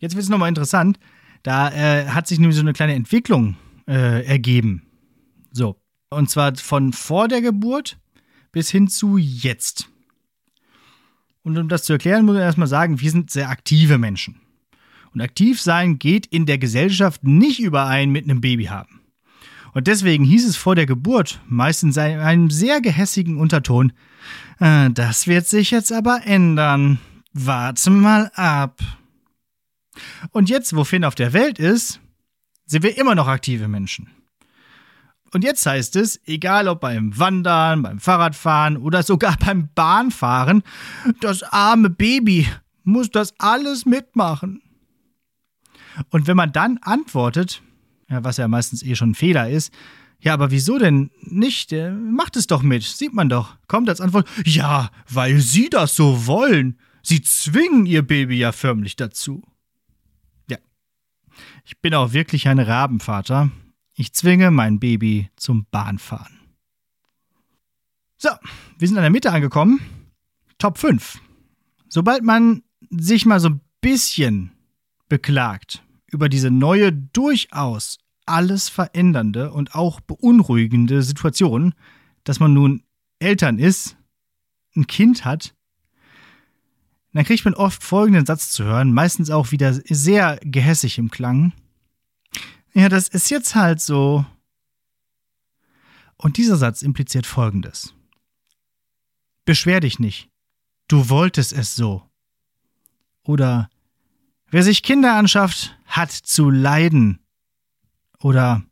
Jetzt 0.00 0.14
wird 0.14 0.24
es 0.24 0.28
nochmal 0.28 0.48
interessant. 0.48 0.98
Da 1.44 1.70
äh, 1.70 2.08
hat 2.08 2.26
sich 2.26 2.40
nämlich 2.40 2.56
so 2.56 2.62
eine 2.62 2.72
kleine 2.72 2.94
Entwicklung 2.94 3.56
äh, 3.86 4.26
ergeben. 4.26 4.82
So, 5.52 5.76
und 6.10 6.28
zwar 6.30 6.56
von 6.56 6.92
vor 6.92 7.28
der 7.28 7.42
Geburt 7.42 7.98
bis 8.50 8.70
hin 8.70 8.88
zu 8.88 9.18
jetzt. 9.18 9.88
Und 11.42 11.58
um 11.58 11.68
das 11.68 11.84
zu 11.84 11.92
erklären, 11.92 12.24
muss 12.24 12.36
ich 12.36 12.42
erstmal 12.42 12.66
sagen, 12.66 13.00
wir 13.00 13.10
sind 13.10 13.30
sehr 13.30 13.50
aktive 13.50 13.98
Menschen. 13.98 14.40
Und 15.12 15.20
aktiv 15.20 15.60
sein 15.60 15.98
geht 15.98 16.26
in 16.26 16.46
der 16.46 16.58
Gesellschaft 16.58 17.22
nicht 17.22 17.60
überein 17.60 18.10
mit 18.10 18.24
einem 18.24 18.40
Baby 18.40 18.64
haben. 18.64 19.02
Und 19.74 19.86
deswegen 19.86 20.24
hieß 20.24 20.48
es 20.48 20.56
vor 20.56 20.74
der 20.74 20.86
Geburt, 20.86 21.40
meistens 21.46 21.96
in 21.96 22.02
einem 22.02 22.50
sehr 22.50 22.80
gehässigen 22.80 23.36
Unterton, 23.36 23.92
äh, 24.60 24.88
das 24.90 25.26
wird 25.26 25.46
sich 25.46 25.72
jetzt 25.72 25.92
aber 25.92 26.22
ändern. 26.24 26.98
Warte 27.34 27.90
mal 27.90 28.30
ab. 28.34 28.80
Und 30.30 30.48
jetzt, 30.48 30.74
wo 30.76 30.84
Finn 30.84 31.04
auf 31.04 31.14
der 31.14 31.32
Welt 31.32 31.58
ist, 31.58 32.00
sind 32.66 32.82
wir 32.82 32.96
immer 32.98 33.14
noch 33.14 33.28
aktive 33.28 33.68
Menschen. 33.68 34.10
Und 35.32 35.42
jetzt 35.42 35.66
heißt 35.66 35.96
es, 35.96 36.20
egal 36.26 36.68
ob 36.68 36.80
beim 36.80 37.18
Wandern, 37.18 37.82
beim 37.82 37.98
Fahrradfahren 37.98 38.76
oder 38.76 39.02
sogar 39.02 39.36
beim 39.44 39.68
Bahnfahren, 39.74 40.62
das 41.20 41.42
arme 41.42 41.90
Baby 41.90 42.48
muss 42.84 43.10
das 43.10 43.34
alles 43.38 43.84
mitmachen. 43.84 44.62
Und 46.10 46.26
wenn 46.26 46.36
man 46.36 46.52
dann 46.52 46.78
antwortet, 46.82 47.62
was 48.08 48.36
ja 48.36 48.46
meistens 48.48 48.82
eh 48.82 48.94
schon 48.94 49.10
ein 49.10 49.14
Fehler 49.14 49.48
ist, 49.48 49.72
ja, 50.20 50.32
aber 50.32 50.50
wieso 50.50 50.78
denn 50.78 51.10
nicht? 51.20 51.70
Der 51.70 51.92
macht 51.92 52.36
es 52.36 52.46
doch 52.46 52.62
mit, 52.62 52.82
sieht 52.82 53.12
man 53.12 53.28
doch. 53.28 53.56
Kommt 53.68 53.90
als 53.90 54.00
Antwort, 54.00 54.26
ja, 54.46 54.90
weil 55.10 55.38
sie 55.40 55.68
das 55.68 55.96
so 55.96 56.26
wollen. 56.26 56.78
Sie 57.02 57.20
zwingen 57.20 57.84
ihr 57.84 58.02
Baby 58.02 58.38
ja 58.38 58.52
förmlich 58.52 58.96
dazu. 58.96 59.42
Ich 61.64 61.80
bin 61.80 61.94
auch 61.94 62.12
wirklich 62.12 62.48
ein 62.48 62.58
Rabenvater 62.58 63.50
ich 63.96 64.12
zwinge 64.12 64.50
mein 64.50 64.80
Baby 64.80 65.30
zum 65.36 65.66
Bahnfahren. 65.70 66.40
So, 68.18 68.30
wir 68.78 68.88
sind 68.88 68.96
an 68.96 69.02
der 69.02 69.10
Mitte 69.10 69.32
angekommen. 69.32 69.80
Top 70.58 70.78
5. 70.78 71.20
Sobald 71.88 72.24
man 72.24 72.62
sich 72.90 73.26
mal 73.26 73.40
so 73.40 73.50
ein 73.50 73.60
bisschen 73.80 74.52
beklagt 75.08 75.84
über 76.10 76.28
diese 76.28 76.50
neue, 76.50 76.92
durchaus 76.92 77.98
alles 78.26 78.68
verändernde 78.68 79.52
und 79.52 79.74
auch 79.74 80.00
beunruhigende 80.00 81.02
Situation, 81.02 81.74
dass 82.24 82.40
man 82.40 82.54
nun 82.54 82.82
Eltern 83.18 83.58
ist, 83.58 83.96
ein 84.74 84.86
Kind 84.86 85.24
hat, 85.24 85.54
dann 87.14 87.24
kriegt 87.24 87.44
man 87.44 87.54
oft 87.54 87.82
folgenden 87.82 88.26
Satz 88.26 88.50
zu 88.50 88.64
hören, 88.64 88.92
meistens 88.92 89.30
auch 89.30 89.52
wieder 89.52 89.72
sehr 89.72 90.38
gehässig 90.42 90.98
im 90.98 91.10
Klang. 91.10 91.52
Ja, 92.72 92.88
das 92.88 93.06
ist 93.06 93.30
jetzt 93.30 93.54
halt 93.54 93.80
so. 93.80 94.26
Und 96.16 96.36
dieser 96.38 96.56
Satz 96.56 96.82
impliziert 96.82 97.24
Folgendes. 97.24 97.94
Beschwer 99.44 99.78
dich 99.78 100.00
nicht. 100.00 100.28
Du 100.88 101.08
wolltest 101.08 101.52
es 101.52 101.76
so. 101.76 102.02
Oder 103.22 103.70
wer 104.50 104.64
sich 104.64 104.82
Kinder 104.82 105.14
anschafft, 105.14 105.78
hat 105.86 106.10
zu 106.10 106.50
leiden. 106.50 107.20
Oder 108.18 108.64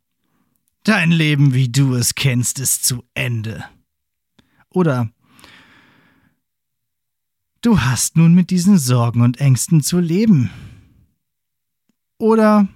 dein 0.83 1.11
Leben, 1.11 1.53
wie 1.53 1.69
du 1.69 1.95
es 1.95 2.15
kennst, 2.15 2.59
ist 2.59 2.85
zu 2.85 3.05
Ende. 3.13 3.63
Oder 4.69 5.12
du 7.63 7.81
hast 7.81 8.17
nun 8.17 8.35
mit 8.35 8.51
diesen 8.51 8.77
Sorgen 8.77 9.21
und 9.21 9.39
Ängsten 9.39 9.81
zu 9.81 9.99
leben. 9.99 10.51
Oder 12.19 12.67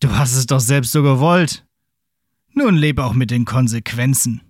Du 0.00 0.10
hast 0.10 0.34
es 0.36 0.46
doch 0.46 0.60
selbst 0.60 0.92
so 0.92 1.02
gewollt. 1.02 1.66
Nun 2.54 2.76
lebe 2.76 3.04
auch 3.04 3.14
mit 3.14 3.32
den 3.32 3.44
Konsequenzen. 3.44 4.42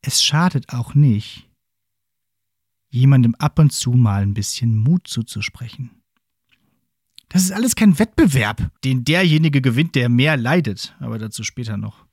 Es 0.00 0.22
schadet 0.24 0.70
auch 0.72 0.94
nicht, 0.94 1.48
jemandem 2.88 3.34
ab 3.34 3.58
und 3.58 3.70
zu 3.72 3.92
mal 3.92 4.22
ein 4.22 4.34
bisschen 4.34 4.76
Mut 4.76 5.06
zuzusprechen. 5.06 5.90
Das 7.28 7.42
ist 7.42 7.52
alles 7.52 7.76
kein 7.76 7.98
Wettbewerb, 7.98 8.70
den 8.82 9.04
derjenige 9.04 9.60
gewinnt, 9.60 9.94
der 9.94 10.08
mehr 10.08 10.36
leidet, 10.36 10.96
aber 10.98 11.18
dazu 11.18 11.42
später 11.42 11.76
noch. 11.76 12.06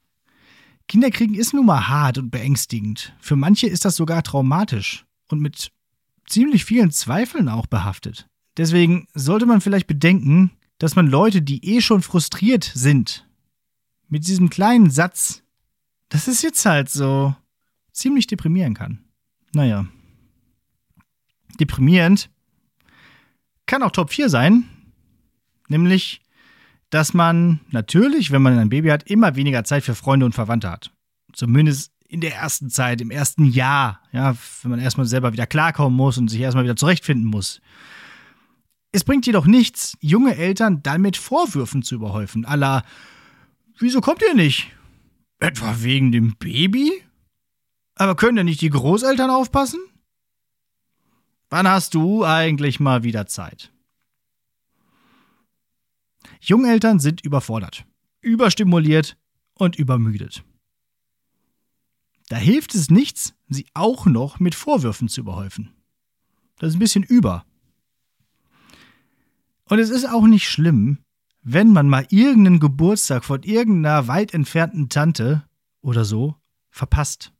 Kinderkriegen 0.88 1.36
ist 1.36 1.54
nun 1.54 1.66
mal 1.66 1.88
hart 1.88 2.18
und 2.18 2.30
beängstigend. 2.30 3.14
Für 3.20 3.36
manche 3.36 3.68
ist 3.68 3.86
das 3.86 3.96
sogar 3.96 4.24
traumatisch 4.24 5.06
und 5.29 5.39
mit 5.39 5.71
ziemlich 6.27 6.65
vielen 6.65 6.91
Zweifeln 6.91 7.50
auch 7.50 7.65
behaftet. 7.65 8.27
Deswegen 8.57 9.07
sollte 9.13 9.45
man 9.45 9.62
vielleicht 9.62 9.88
bedenken, 9.88 10.51
dass 10.77 10.95
man 10.95 11.07
Leute, 11.07 11.41
die 11.41 11.63
eh 11.65 11.81
schon 11.81 12.01
frustriert 12.01 12.69
sind, 12.74 13.27
mit 14.07 14.27
diesem 14.27 14.50
kleinen 14.50 14.89
Satz, 14.89 15.43
das 16.09 16.27
ist 16.27 16.41
jetzt 16.41 16.65
halt 16.65 16.89
so, 16.89 17.36
ziemlich 17.91 18.27
deprimieren 18.27 18.74
kann. 18.74 19.03
Naja. 19.53 19.86
Deprimierend 21.59 22.29
kann 23.65 23.83
auch 23.83 23.91
Top 23.91 24.12
4 24.12 24.29
sein, 24.29 24.63
nämlich, 25.67 26.21
dass 26.89 27.13
man 27.13 27.59
natürlich, 27.69 28.31
wenn 28.31 28.41
man 28.41 28.57
ein 28.57 28.69
Baby 28.69 28.89
hat, 28.89 29.03
immer 29.03 29.36
weniger 29.36 29.63
Zeit 29.63 29.83
für 29.83 29.95
Freunde 29.95 30.25
und 30.25 30.33
Verwandte 30.33 30.71
hat. 30.71 30.91
Zumindest 31.33 31.91
in 32.10 32.22
der 32.22 32.36
ersten 32.36 32.70
Zeit, 32.72 33.01
im 33.01 33.12
ersten 33.12 33.46
Jahr, 33.46 34.01
ja, 34.12 34.36
wenn 34.63 34.72
man 34.72 34.80
erstmal 34.80 35.06
selber 35.06 35.32
wieder 35.32 35.46
klarkommen 35.46 35.96
muss 35.96 36.18
und 36.18 36.28
sich 36.28 36.42
erstmal 36.42 36.63
wieder 36.63 36.75
zurechtfinden 36.75 37.25
muss. 37.25 37.62
Es 38.92 39.04
bringt 39.04 39.28
jedoch 39.28 39.46
nichts, 39.46 39.96
junge 40.01 40.36
Eltern 40.36 40.82
dann 40.82 41.01
mit 41.01 41.16
Vorwürfen 41.16 41.84
zu 41.84 41.96
überhäufen. 41.96 42.46
Allah, 42.46 42.84
wieso 43.78 44.01
kommt 44.01 44.24
ihr 44.24 44.34
nicht? 44.34 44.72
Etwa 45.38 45.84
wegen 45.84 46.12
dem 46.12 46.36
Baby? 46.38 46.92
Aber 47.94 48.16
können 48.16 48.38
denn 48.38 48.48
nicht 48.48 48.62
die 48.62 48.72
Großeltern 48.72 49.30
aufpassen? 49.30 49.80
Wann 51.51 51.68
hast 51.68 51.94
du 51.94 52.25
eigentlich 52.25 52.80
mal 52.80 53.04
wieder 53.04 53.28
Zeit? 53.28 53.72
Jungeltern 56.42 57.00
sind 57.00 57.24
überfordert, 57.24 57.86
überstimuliert 58.22 59.16
und 59.54 59.75
übermüdet. 59.78 60.44
Da 62.29 62.38
hilft 62.38 62.75
es 62.75 62.89
nichts, 62.89 63.33
sie 63.50 63.65
auch 63.74 64.05
noch 64.05 64.39
mit 64.39 64.55
Vorwürfen 64.55 65.09
zu 65.09 65.21
überhäufen. 65.21 65.71
Das 66.59 66.69
ist 66.69 66.75
ein 66.75 66.79
bisschen 66.79 67.03
über. 67.03 67.43
Und 69.65 69.79
es 69.79 69.89
ist 69.89 70.05
auch 70.05 70.25
nicht 70.25 70.48
schlimm, 70.48 71.00
wenn 71.41 71.74
man 71.74 71.89
mal 71.89 72.05
irgendeinen 72.09 72.59
Geburtstag 72.59 73.25
von 73.25 73.43
irgendeiner 73.43 74.07
weit 74.07 74.33
entfernten 74.33 74.89
Tante 74.89 75.43
oder 75.81 76.05
so 76.05 76.36
verpasst. 76.69 77.33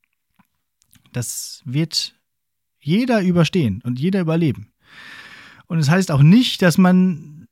Das 1.12 1.62
wird 1.66 2.16
jeder 2.80 3.22
überstehen 3.22 3.82
und 3.84 4.00
jeder 4.00 4.22
überleben. 4.22 4.72
Und 5.68 5.78
es 5.78 5.86
das 5.86 5.96
heißt 5.96 6.12
auch 6.12 6.24
nicht, 6.24 6.62
dass 6.64 6.80
man 6.80 7.48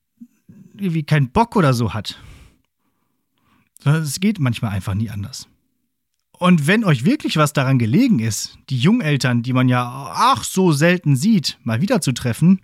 irgendwie 0.74 1.04
keinen 1.04 1.30
Bock 1.30 1.56
oder 1.56 1.74
so 1.74 1.94
hat. 1.94 2.20
Sondern 3.84 4.02
es 4.02 4.20
geht 4.20 4.40
manchmal 4.40 4.72
einfach 4.72 4.96
nie 4.96 5.10
anders. 5.12 5.48
Und 6.40 6.68
wenn 6.68 6.84
euch 6.84 7.04
wirklich 7.04 7.38
was 7.38 7.54
daran 7.54 7.80
gelegen 7.80 8.20
ist, 8.20 8.58
die 8.70 8.78
Jungeltern, 8.78 9.42
die 9.42 9.54
man 9.54 9.70
ja 9.70 10.12
ach 10.14 10.44
so 10.44 10.72
selten 10.72 11.16
sieht, 11.16 11.58
mal 11.64 11.82
wieder 11.82 12.00
zu 12.00 12.12
treffen, 12.12 12.62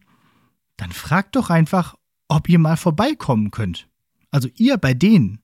dann 0.78 0.92
fragt 0.92 1.36
doch 1.36 1.50
einfach, 1.50 1.96
ob 2.28 2.50
ihr 2.50 2.60
mal 2.60 2.78
vorbeikommen 2.78 3.52
könnt. 3.52 3.88
Also 4.30 4.48
ihr 4.58 4.78
bei 4.78 4.94
denen. 4.94 5.40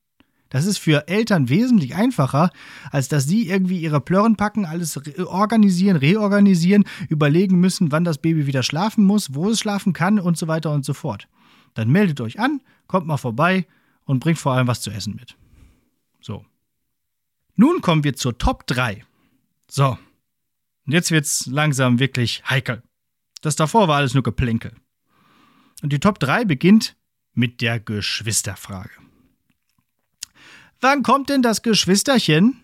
Das 0.50 0.66
ist 0.66 0.80
für 0.80 1.08
Eltern 1.08 1.50
wesentlich 1.50 1.96
einfacher, 1.96 2.50
als 2.92 3.08
dass 3.08 3.26
sie 3.26 3.48
irgendwie 3.48 3.80
ihre 3.80 4.02
Plörren 4.02 4.36
packen, 4.36 4.66
alles 4.66 5.00
organisieren, 5.26 5.98
reorganisieren, 5.98 6.86
überlegen 7.08 7.60
müssen, 7.60 7.92
wann 7.92 8.04
das 8.04 8.18
Baby 8.18 8.48
wieder 8.48 8.64
schlafen 8.64 9.06
muss, 9.06 9.36
wo 9.36 9.50
es 9.50 9.60
schlafen 9.60 9.94
kann 9.94 10.20
und 10.20 10.38
so 10.38 10.48
weiter 10.48 10.72
und 10.72 10.86
so 10.86 10.94
fort. 10.94 11.28
Dann 11.76 11.90
meldet 11.90 12.20
euch 12.22 12.40
an, 12.40 12.62
kommt 12.88 13.06
mal 13.06 13.18
vorbei 13.18 13.68
und 14.06 14.20
bringt 14.20 14.40
vor 14.40 14.54
allem 14.54 14.68
was 14.68 14.82
zu 14.82 14.90
essen 14.90 15.16
mit. 15.16 15.36
Nun 17.60 17.82
kommen 17.82 18.06
wir 18.06 18.16
zur 18.16 18.38
Top 18.38 18.68
3. 18.68 19.04
So. 19.70 19.98
Und 20.86 20.94
jetzt 20.94 21.12
wird's 21.12 21.46
langsam 21.46 22.00
wirklich 22.00 22.42
heikel. 22.50 22.84
Das 23.42 23.58
davor 23.58 23.90
war 23.90 23.98
alles 23.98 24.14
nur 24.14 24.24
Geplänkel. 24.24 24.74
Und 25.84 25.92
die 25.92 26.00
Top 26.00 26.20
3 26.20 26.46
beginnt 26.46 26.96
mit 27.34 27.60
der 27.60 27.82
Geschwisterfrage. 27.82 28.92
Wann 30.80 31.04
kommt 31.04 31.28
denn 31.28 31.42
das 31.42 31.62
Geschwisterchen? 31.62 32.64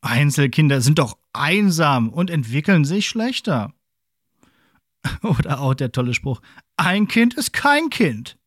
Einzelkinder 0.00 0.80
sind 0.80 0.98
doch 0.98 1.18
einsam 1.34 2.08
und 2.08 2.30
entwickeln 2.30 2.86
sich 2.86 3.06
schlechter. 3.08 3.74
Oder 5.20 5.60
auch 5.60 5.74
der 5.74 5.92
tolle 5.92 6.14
Spruch, 6.14 6.40
ein 6.78 7.06
Kind 7.06 7.34
ist 7.34 7.52
kein 7.52 7.90
Kind. 7.90 8.38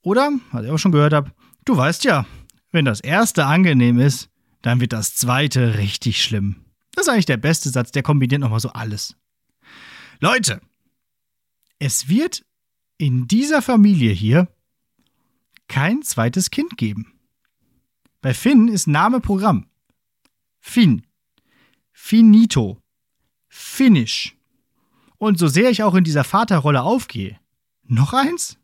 Oder, 0.00 0.32
was 0.50 0.64
ich 0.64 0.72
auch 0.72 0.78
schon 0.78 0.90
gehört 0.90 1.12
habe, 1.12 1.30
du 1.64 1.76
weißt 1.76 2.02
ja, 2.02 2.26
wenn 2.70 2.84
das 2.84 3.00
erste 3.00 3.46
angenehm 3.46 3.98
ist, 3.98 4.28
dann 4.62 4.80
wird 4.80 4.92
das 4.92 5.14
zweite 5.14 5.78
richtig 5.78 6.22
schlimm. 6.22 6.64
Das 6.92 7.06
ist 7.06 7.12
eigentlich 7.12 7.26
der 7.26 7.36
beste 7.36 7.70
Satz, 7.70 7.92
der 7.92 8.02
kombiniert 8.02 8.40
nochmal 8.40 8.60
so 8.60 8.70
alles. 8.70 9.16
Leute, 10.20 10.60
es 11.78 12.08
wird 12.08 12.44
in 12.96 13.28
dieser 13.28 13.62
Familie 13.62 14.12
hier 14.12 14.48
kein 15.68 16.02
zweites 16.02 16.50
Kind 16.50 16.76
geben. 16.76 17.12
Bei 18.20 18.34
Finn 18.34 18.68
ist 18.68 18.88
Name 18.88 19.20
Programm. 19.20 19.68
Finn. 20.58 21.06
Finito. 21.92 22.82
Finish. 23.46 24.36
Und 25.18 25.38
so 25.38 25.46
sehr 25.46 25.70
ich 25.70 25.82
auch 25.82 25.94
in 25.94 26.04
dieser 26.04 26.24
Vaterrolle 26.24 26.82
aufgehe, 26.82 27.38
noch 27.82 28.12
eins? 28.12 28.58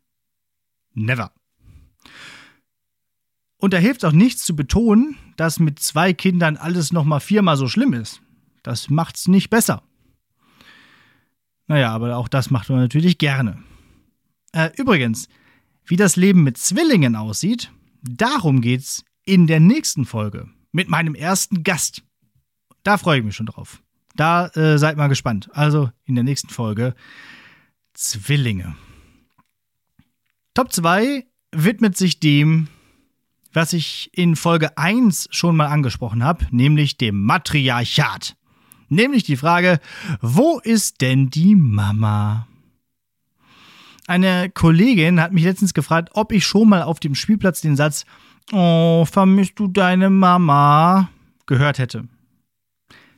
Never. 0.93 1.31
Und 3.65 3.73
da 3.73 3.79
hilft 3.79 4.05
auch 4.05 4.11
nichts 4.11 4.45
zu 4.45 4.55
betonen, 4.55 5.17
dass 5.37 5.57
mit 5.57 5.79
zwei 5.79 6.13
Kindern 6.13 6.55
alles 6.55 6.93
nochmal 6.93 7.19
viermal 7.19 7.57
so 7.57 7.67
schlimm 7.67 7.93
ist. 7.93 8.21
Das 8.61 8.91
macht's 8.91 9.27
nicht 9.27 9.49
besser. 9.49 9.81
Naja, 11.65 11.91
aber 11.91 12.15
auch 12.17 12.27
das 12.27 12.51
macht 12.51 12.69
man 12.69 12.77
natürlich 12.77 13.17
gerne. 13.17 13.57
Äh, 14.51 14.69
übrigens, 14.77 15.29
wie 15.83 15.95
das 15.95 16.15
Leben 16.15 16.43
mit 16.43 16.59
Zwillingen 16.59 17.15
aussieht, 17.15 17.71
darum 18.03 18.61
geht's 18.61 19.03
in 19.25 19.47
der 19.47 19.59
nächsten 19.59 20.05
Folge 20.05 20.47
mit 20.71 20.87
meinem 20.87 21.15
ersten 21.15 21.63
Gast. 21.63 22.03
Da 22.83 22.99
freue 22.99 23.17
ich 23.17 23.25
mich 23.25 23.35
schon 23.35 23.47
drauf. 23.47 23.81
Da 24.15 24.45
äh, 24.49 24.77
seid 24.77 24.95
mal 24.95 25.07
gespannt. 25.07 25.49
Also 25.53 25.89
in 26.03 26.13
der 26.13 26.23
nächsten 26.23 26.49
Folge 26.49 26.93
Zwillinge. 27.95 28.75
Top 30.53 30.71
2 30.71 31.25
widmet 31.51 31.97
sich 31.97 32.19
dem, 32.19 32.67
was 33.55 33.73
ich 33.73 34.09
in 34.13 34.35
Folge 34.35 34.77
1 34.77 35.27
schon 35.31 35.55
mal 35.55 35.67
angesprochen 35.67 36.23
habe, 36.23 36.47
nämlich 36.51 36.97
dem 36.97 37.23
Matriarchat. 37.23 38.35
Nämlich 38.89 39.23
die 39.23 39.37
Frage, 39.37 39.79
wo 40.21 40.59
ist 40.59 41.01
denn 41.01 41.29
die 41.29 41.55
Mama? 41.55 42.47
Eine 44.07 44.51
Kollegin 44.51 45.19
hat 45.19 45.33
mich 45.33 45.43
letztens 45.43 45.73
gefragt, 45.73 46.09
ob 46.13 46.31
ich 46.31 46.45
schon 46.45 46.69
mal 46.69 46.83
auf 46.83 46.99
dem 46.99 47.15
Spielplatz 47.15 47.61
den 47.61 47.75
Satz 47.75 48.05
Oh, 48.51 49.05
vermisst 49.05 49.53
du 49.55 49.67
deine 49.67 50.09
Mama? 50.09 51.09
gehört 51.47 51.79
hätte. 51.79 52.07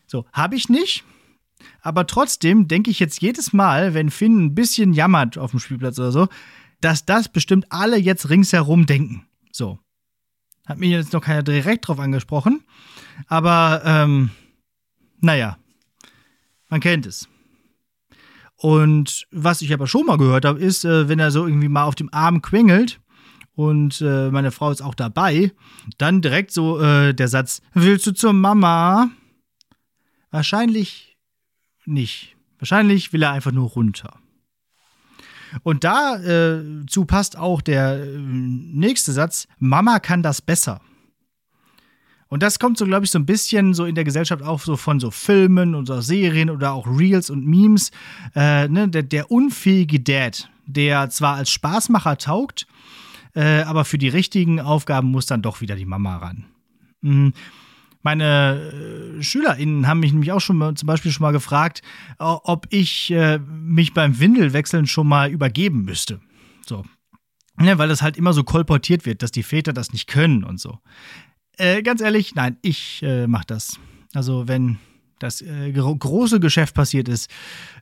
So, 0.06 0.26
habe 0.32 0.56
ich 0.56 0.70
nicht. 0.70 1.04
Aber 1.82 2.08
trotzdem 2.08 2.68
denke 2.68 2.92
ich 2.92 3.00
jetzt 3.00 3.22
jedes 3.22 3.52
Mal, 3.54 3.94
wenn 3.94 4.10
Finn 4.10 4.46
ein 4.46 4.56
bisschen 4.56 4.94
jammert 4.94 5.38
auf 5.38 5.52
dem 5.52 5.60
Spielplatz 5.60 6.00
oder 6.00 6.12
so, 6.12 6.28
dass 6.82 7.06
das 7.06 7.30
bestimmt 7.30 7.66
alle 7.70 7.98
jetzt 7.98 8.30
ringsherum 8.30 8.86
denken. 8.86 9.26
So. 9.52 9.80
Hat 10.68 10.80
mir 10.80 10.90
jetzt 10.90 11.14
noch 11.14 11.22
keiner 11.22 11.44
direkt 11.44 11.88
drauf 11.88 12.00
angesprochen. 12.00 12.64
Aber, 13.28 13.82
ähm, 13.86 14.32
naja, 15.22 15.58
man 16.70 16.82
kennt 16.82 17.06
es. 17.06 17.28
Und 18.58 19.28
was 19.32 19.62
ich 19.62 19.74
aber 19.74 19.88
schon 19.88 20.06
mal 20.06 20.18
gehört 20.18 20.44
habe, 20.44 20.60
ist, 20.60 20.84
äh, 20.84 21.08
wenn 21.08 21.20
er 21.20 21.32
so 21.32 21.48
irgendwie 21.48 21.70
mal 21.70 21.86
auf 21.86 21.96
dem 21.96 22.14
Arm 22.14 22.42
quengelt 22.42 23.00
und 23.54 24.02
äh, 24.02 24.30
meine 24.30 24.52
Frau 24.52 24.70
ist 24.72 24.82
auch 24.82 24.96
dabei, 24.96 25.52
dann 25.98 26.22
direkt 26.22 26.52
so 26.52 26.80
äh, 26.80 27.14
der 27.14 27.28
Satz: 27.28 27.62
Willst 27.74 28.06
du 28.06 28.12
zur 28.12 28.34
Mama? 28.34 29.10
Wahrscheinlich 30.32 31.18
nicht. 31.86 32.36
Wahrscheinlich 32.60 33.14
will 33.14 33.24
er 33.24 33.32
einfach 33.32 33.52
nur 33.52 33.70
runter. 33.70 34.20
Und 35.64 35.84
dazu 35.84 37.02
äh, 37.02 37.06
passt 37.06 37.38
auch 37.38 37.62
der 37.62 38.04
äh, 38.04 38.18
nächste 38.18 39.12
Satz: 39.12 39.48
Mama 39.60 40.00
kann 40.00 40.24
das 40.24 40.42
besser. 40.42 40.82
Und 42.30 42.44
das 42.44 42.60
kommt 42.60 42.78
so, 42.78 42.86
glaube 42.86 43.06
ich, 43.06 43.12
so 43.12 43.20
ein 43.20 43.26
bisschen 43.26 43.74
so 43.74 43.86
in 43.86 43.96
der 43.96 44.04
Gesellschaft 44.04 44.44
auch 44.44 44.60
so 44.60 44.76
von 44.76 45.00
so 45.00 45.12
Filmen 45.12 45.76
oder 45.76 46.02
Serien 46.02 46.50
oder 46.50 46.74
auch 46.74 46.86
Reels 46.88 47.30
und 47.30 47.46
Memes. 47.46 47.92
Äh, 48.36 48.68
ne? 48.68 48.90
der, 48.90 49.04
der 49.04 49.32
unfähige 49.32 50.00
Dad, 50.00 50.50
der 50.66 51.10
zwar 51.10 51.36
als 51.36 51.52
Spaßmacher 51.52 52.18
taugt, 52.18 52.68
äh, 53.34 53.62
aber 53.62 53.86
für 53.86 53.98
die 53.98 54.10
richtigen 54.10 54.60
Aufgaben 54.60 55.10
muss 55.10 55.26
dann 55.26 55.42
doch 55.42 55.62
wieder 55.62 55.76
die 55.76 55.86
Mama 55.86 56.18
ran. 56.18 56.46
Mhm. 57.02 57.34
Meine 58.02 59.18
äh, 59.18 59.24
SchülerInnen 59.24 59.88
haben 59.88 60.00
mich 60.00 60.12
nämlich 60.12 60.32
auch 60.32 60.42
schon 60.42 60.58
mal, 60.58 60.74
zum 60.76 60.88
Beispiel 60.88 61.12
schon 61.12 61.24
mal 61.24 61.32
gefragt, 61.32 61.82
ob 62.20 62.68
ich 62.70 63.12
äh, 63.12 63.40
mich 63.40 63.94
beim 63.94 64.20
Windelwechseln 64.20 64.88
schon 64.88 65.08
mal 65.08 65.30
übergeben 65.30 65.84
müsste. 65.84 66.20
So. 66.66 66.86
Ja, 67.60 67.78
weil 67.78 67.90
das 67.90 68.02
halt 68.02 68.18
immer 68.18 68.34
so 68.34 68.44
kolportiert 68.44 69.06
wird, 69.06 69.24
dass 69.24 69.32
die 69.32 69.44
Väter 69.44 69.74
das 69.74 69.92
nicht 69.92 70.08
können 70.08 70.44
und 70.44 70.60
so. 70.60 70.80
Äh, 71.58 71.82
ganz 71.82 72.02
ehrlich, 72.02 72.36
nein, 72.36 72.58
ich 72.62 73.02
äh, 73.02 73.26
mach 73.26 73.44
das. 73.44 73.80
Also, 74.14 74.48
wenn 74.48 74.78
das 75.20 75.42
äh, 75.42 75.72
gro 75.72 75.96
große 75.96 76.40
Geschäft 76.40 76.76
passiert 76.76 77.10
ist, 77.10 77.32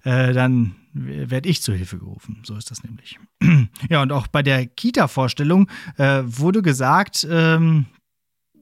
äh, 0.03 0.33
dann 0.33 0.75
werde 0.93 1.49
ich 1.49 1.61
zur 1.61 1.75
Hilfe 1.75 1.97
gerufen. 1.97 2.41
So 2.43 2.55
ist 2.55 2.71
das 2.71 2.83
nämlich. 2.83 3.19
ja, 3.89 4.01
und 4.01 4.13
auch 4.13 4.27
bei 4.27 4.41
der 4.41 4.65
Kita-Vorstellung 4.65 5.69
äh, 5.97 6.21
wurde 6.25 6.61
gesagt, 6.61 7.27
ähm, 7.29 7.87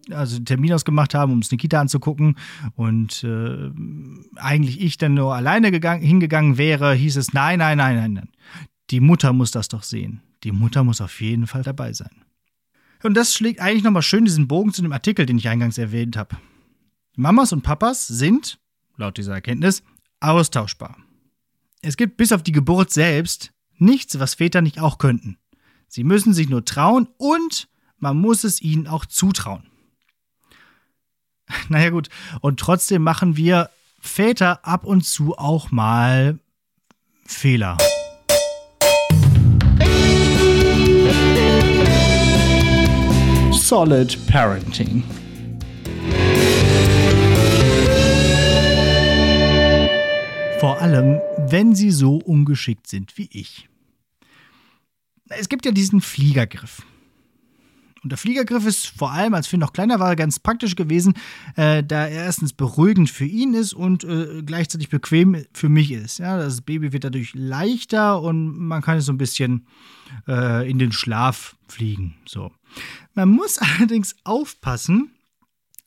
also 0.10 0.36
einen 0.36 0.46
Termin 0.46 0.74
ausgemacht 0.74 1.14
haben, 1.14 1.32
um 1.32 1.38
uns 1.40 1.52
eine 1.52 1.58
Kita 1.58 1.80
anzugucken 1.80 2.36
und 2.76 3.24
äh, 3.24 3.72
eigentlich 4.36 4.82
ich 4.82 4.98
dann 4.98 5.14
nur 5.14 5.36
alleine 5.36 5.72
gegangen, 5.72 6.04
hingegangen 6.04 6.58
wäre, 6.58 6.94
hieß 6.94 7.18
es, 7.18 7.34
nein, 7.34 7.60
nein, 7.60 7.78
nein, 7.78 7.96
nein, 7.96 8.14
nein. 8.14 8.30
Die 8.90 9.00
Mutter 9.00 9.34
muss 9.34 9.52
das 9.52 9.70
doch 9.70 9.84
sehen. 9.84 10.22
Die 10.44 10.52
Mutter 10.52 10.84
muss 10.84 11.02
auf 11.02 11.22
jeden 11.22 11.48
Fall 11.48 11.64
dabei 11.64 11.94
sein. 11.94 12.24
Und 13.02 13.16
das 13.16 13.34
schlägt 13.34 13.60
eigentlich 13.60 13.84
nochmal 13.84 14.02
schön 14.02 14.26
diesen 14.26 14.48
Bogen 14.48 14.74
zu 14.74 14.82
dem 14.82 14.94
Artikel, 14.94 15.26
den 15.26 15.38
ich 15.38 15.48
eingangs 15.48 15.78
erwähnt 15.78 16.18
habe. 16.18 16.38
Mamas 17.16 17.54
und 17.54 17.62
Papas 17.62 18.08
sind, 18.08 18.60
laut 18.98 19.18
dieser 19.18 19.34
Erkenntnis, 19.34 19.84
austauschbar. 20.20 20.98
Es 21.82 21.98
gibt 21.98 22.18
bis 22.18 22.32
auf 22.32 22.44
die 22.44 22.54
Geburt 22.54 22.92
selbst 22.92 23.54
Nichts, 23.78 24.20
was 24.20 24.36
Väter 24.36 24.62
nicht 24.62 24.80
auch 24.80 24.98
könnten. 24.98 25.38
Sie 25.88 26.04
müssen 26.04 26.34
sich 26.34 26.50
nur 26.50 26.64
trauen 26.64 27.10
und 27.18 27.68
man 27.98 28.18
muss 28.18 28.44
es 28.44 28.62
ihnen 28.62 28.88
auch 28.88 29.06
zutrauen. 29.06 29.68
Naja 31.70 31.90
gut, 31.90 32.10
und 32.42 32.60
trotzdem 32.60 33.04
machen 33.04 33.38
wir 33.38 33.70
Väter 34.00 34.66
ab 34.68 34.86
und 34.86 35.06
zu 35.06 35.38
auch 35.38 35.72
mal 35.72 36.40
Fehler. 37.26 37.78
Solid 43.52 44.28
Parenting. 44.28 45.04
Vor 50.60 50.82
allem, 50.82 51.20
wenn 51.50 51.76
sie 51.76 51.92
so 51.92 52.18
ungeschickt 52.18 52.88
sind 52.88 53.18
wie 53.18 53.30
ich. 53.32 53.68
Es 55.30 55.50
gibt 55.50 55.66
ja 55.66 55.72
diesen 55.72 56.02
Fliegergriff. 56.02 56.84
Und 58.04 58.12
der 58.12 58.18
Fliegergriff 58.18 58.66
ist 58.66 58.88
vor 58.88 59.12
allem, 59.12 59.34
als 59.34 59.48
Finn 59.48 59.62
noch 59.62 59.72
kleiner 59.72 60.00
war, 60.00 60.16
ganz 60.18 60.38
praktisch 60.38 60.76
gewesen, 60.76 61.14
äh, 61.56 61.84
da 61.84 62.06
er 62.06 62.26
erstens 62.26 62.52
beruhigend 62.52 63.10
für 63.10 63.26
ihn 63.26 63.54
ist 63.54 63.74
und 63.74 64.04
äh, 64.04 64.44
gleichzeitig 64.46 64.90
bequem 64.90 65.46
für 65.54 65.70
mich 65.70 65.92
ist. 65.92 66.20
Ja, 66.20 66.38
das 66.38 66.62
Baby 66.62 66.92
wird 66.92 67.06
dadurch 67.06 67.34
leichter 67.34 68.22
und 68.22 68.58
man 68.58 68.82
kann 68.82 68.98
es 68.98 69.06
so 69.06 69.14
ein 69.14 69.18
bisschen 69.18 69.68
äh, 70.28 70.70
in 70.70 70.80
den 70.80 70.92
Schlaf 70.92 71.56
fliegen. 71.70 72.16
So. 72.26 72.52
Man 73.14 73.30
muss 73.30 73.58
allerdings 73.78 74.16
aufpassen, 74.26 75.12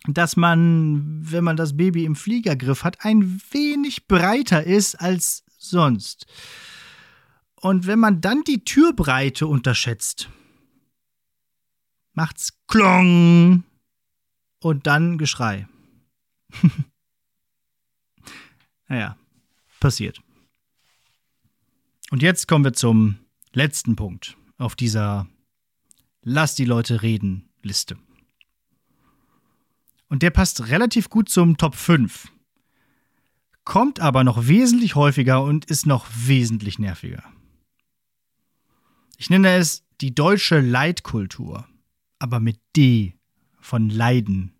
dass 0.08 0.36
man, 0.36 1.20
wenn 1.20 1.44
man 1.44 1.56
das 1.56 1.76
Baby 1.76 2.04
im 2.04 2.16
Fliegergriff 2.16 2.82
hat, 2.82 3.04
ein 3.04 3.40
wenig 3.50 4.06
breiter 4.06 4.64
ist 4.64 4.94
als 4.94 5.44
sonst. 5.58 6.26
Und 7.56 7.86
wenn 7.86 7.98
man 7.98 8.20
dann 8.20 8.42
die 8.44 8.64
Türbreite 8.64 9.46
unterschätzt, 9.46 10.30
macht's 12.16 12.58
Klong 12.66 13.62
und 14.60 14.86
dann 14.86 15.18
Geschrei. 15.18 15.68
naja, 18.88 19.16
passiert. 19.78 20.20
Und 22.10 22.22
jetzt 22.22 22.48
kommen 22.48 22.64
wir 22.64 22.72
zum 22.72 23.18
letzten 23.52 23.96
Punkt 23.96 24.36
auf 24.58 24.74
dieser 24.74 25.28
Lass 26.22 26.54
die 26.56 26.64
Leute 26.64 27.02
reden 27.02 27.48
Liste. 27.62 27.96
Und 30.08 30.22
der 30.22 30.30
passt 30.30 30.68
relativ 30.68 31.10
gut 31.10 31.28
zum 31.28 31.56
Top 31.56 31.74
5. 31.74 32.32
Kommt 33.64 34.00
aber 34.00 34.24
noch 34.24 34.46
wesentlich 34.46 34.94
häufiger 34.94 35.42
und 35.42 35.64
ist 35.66 35.86
noch 35.86 36.06
wesentlich 36.14 36.78
nerviger. 36.78 37.24
Ich 39.18 39.30
nenne 39.30 39.56
es 39.56 39.84
die 40.00 40.14
deutsche 40.14 40.60
Leitkultur, 40.60 41.66
aber 42.18 42.40
mit 42.40 42.60
D 42.76 43.14
von 43.60 43.88
Leiden. 43.90 44.52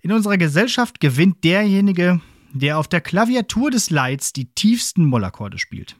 In 0.00 0.12
unserer 0.12 0.36
Gesellschaft 0.36 1.00
gewinnt 1.00 1.44
derjenige, 1.44 2.20
der 2.52 2.78
auf 2.78 2.88
der 2.88 3.00
Klaviatur 3.00 3.70
des 3.70 3.90
Leids 3.90 4.32
die 4.32 4.52
tiefsten 4.54 5.04
Mollakkorde 5.04 5.58
spielt. 5.58 5.96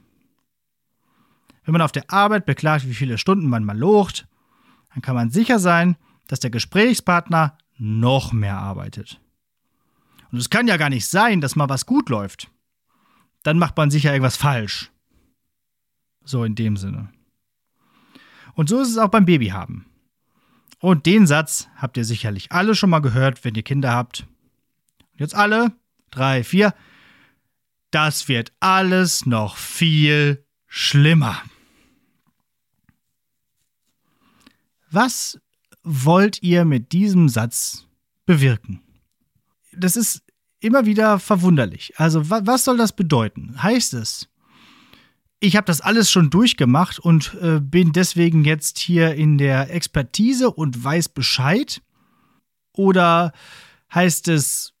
Wenn 1.65 1.73
man 1.73 1.81
auf 1.81 1.91
der 1.91 2.09
Arbeit 2.09 2.45
beklagt, 2.45 2.87
wie 2.87 2.93
viele 2.93 3.17
Stunden 3.17 3.49
man 3.49 3.65
mal 3.65 3.77
locht, 3.77 4.27
dann 4.93 5.01
kann 5.01 5.15
man 5.15 5.29
sicher 5.29 5.59
sein, 5.59 5.97
dass 6.27 6.39
der 6.39 6.49
Gesprächspartner 6.49 7.57
noch 7.77 8.31
mehr 8.31 8.57
arbeitet. 8.57 9.19
Und 10.31 10.39
es 10.39 10.49
kann 10.49 10.67
ja 10.67 10.77
gar 10.77 10.89
nicht 10.89 11.07
sein, 11.07 11.41
dass 11.41 11.55
mal 11.55 11.69
was 11.69 11.85
gut 11.85 12.09
läuft. 12.09 12.49
Dann 13.43 13.59
macht 13.59 13.77
man 13.77 13.91
sicher 13.91 14.11
irgendwas 14.11 14.37
falsch. 14.37 14.91
So 16.23 16.43
in 16.43 16.55
dem 16.55 16.75
Sinne. 16.77 17.09
Und 18.57 18.69
so 18.69 18.81
ist 18.81 18.89
es 18.89 18.97
auch 18.97 19.09
beim 19.09 19.25
Baby 19.25 19.49
haben. 19.49 19.85
Und 20.79 21.05
den 21.05 21.27
Satz 21.27 21.67
habt 21.75 21.95
ihr 21.95 22.03
sicherlich 22.03 22.51
alle 22.51 22.73
schon 22.73 22.89
mal 22.89 23.01
gehört, 23.01 23.45
wenn 23.45 23.53
ihr 23.53 23.61
Kinder 23.61 23.91
habt. 23.91 24.25
Und 25.13 25.19
jetzt 25.19 25.35
alle, 25.35 25.73
drei, 26.09 26.43
vier. 26.43 26.73
Das 27.91 28.27
wird 28.27 28.51
alles 28.59 29.27
noch 29.27 29.57
viel 29.57 30.43
schlimmer. 30.65 31.39
Was 34.89 35.39
wollt 35.83 36.41
ihr 36.41 36.65
mit 36.65 36.93
diesem 36.93 37.29
Satz 37.29 37.85
bewirken? 38.25 38.81
Das 39.71 39.95
ist 39.95 40.23
immer 40.61 40.87
wieder 40.87 41.19
verwunderlich. 41.19 41.93
Also 41.99 42.27
was 42.31 42.65
soll 42.65 42.77
das 42.77 42.95
bedeuten? 42.95 43.61
Heißt 43.61 43.93
es, 43.93 44.27
ich 45.39 45.55
habe 45.55 45.65
das 45.65 45.81
alles 45.81 46.11
schon 46.11 46.29
durchgemacht 46.29 46.99
und 46.99 47.35
äh, 47.41 47.59
bin 47.59 47.91
deswegen 47.91 48.43
jetzt 48.43 48.79
hier 48.79 49.15
in 49.15 49.37
der 49.37 49.73
Expertise 49.73 50.51
und 50.51 50.83
weiß 50.83 51.09
Bescheid? 51.09 51.81
Oder 52.73 53.33
heißt 53.93 54.27
es, 54.29 54.73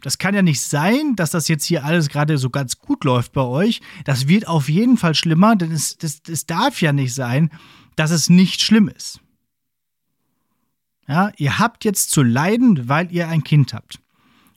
das 0.00 0.18
kann 0.18 0.34
ja 0.34 0.42
nicht 0.42 0.60
sein, 0.60 1.16
dass 1.16 1.30
das 1.30 1.48
jetzt 1.48 1.64
hier 1.64 1.84
alles 1.84 2.08
gerade 2.08 2.36
so 2.36 2.50
ganz 2.50 2.78
gut 2.78 3.04
läuft 3.04 3.32
bei 3.32 3.42
euch. 3.42 3.80
Das 4.04 4.28
wird 4.28 4.46
auf 4.46 4.68
jeden 4.68 4.96
Fall 4.96 5.14
schlimmer, 5.14 5.56
denn 5.56 5.72
es, 5.72 5.96
das, 5.96 6.22
das 6.22 6.46
darf 6.46 6.80
ja 6.82 6.92
nicht 6.92 7.14
sein, 7.14 7.50
dass 7.96 8.10
es 8.10 8.28
nicht 8.28 8.60
schlimm 8.60 8.88
ist. 8.88 9.20
Ja, 11.06 11.32
ihr 11.36 11.58
habt 11.58 11.84
jetzt 11.84 12.10
zu 12.10 12.22
leiden, 12.22 12.88
weil 12.88 13.12
ihr 13.12 13.28
ein 13.28 13.44
Kind 13.44 13.74
habt. 13.74 14.00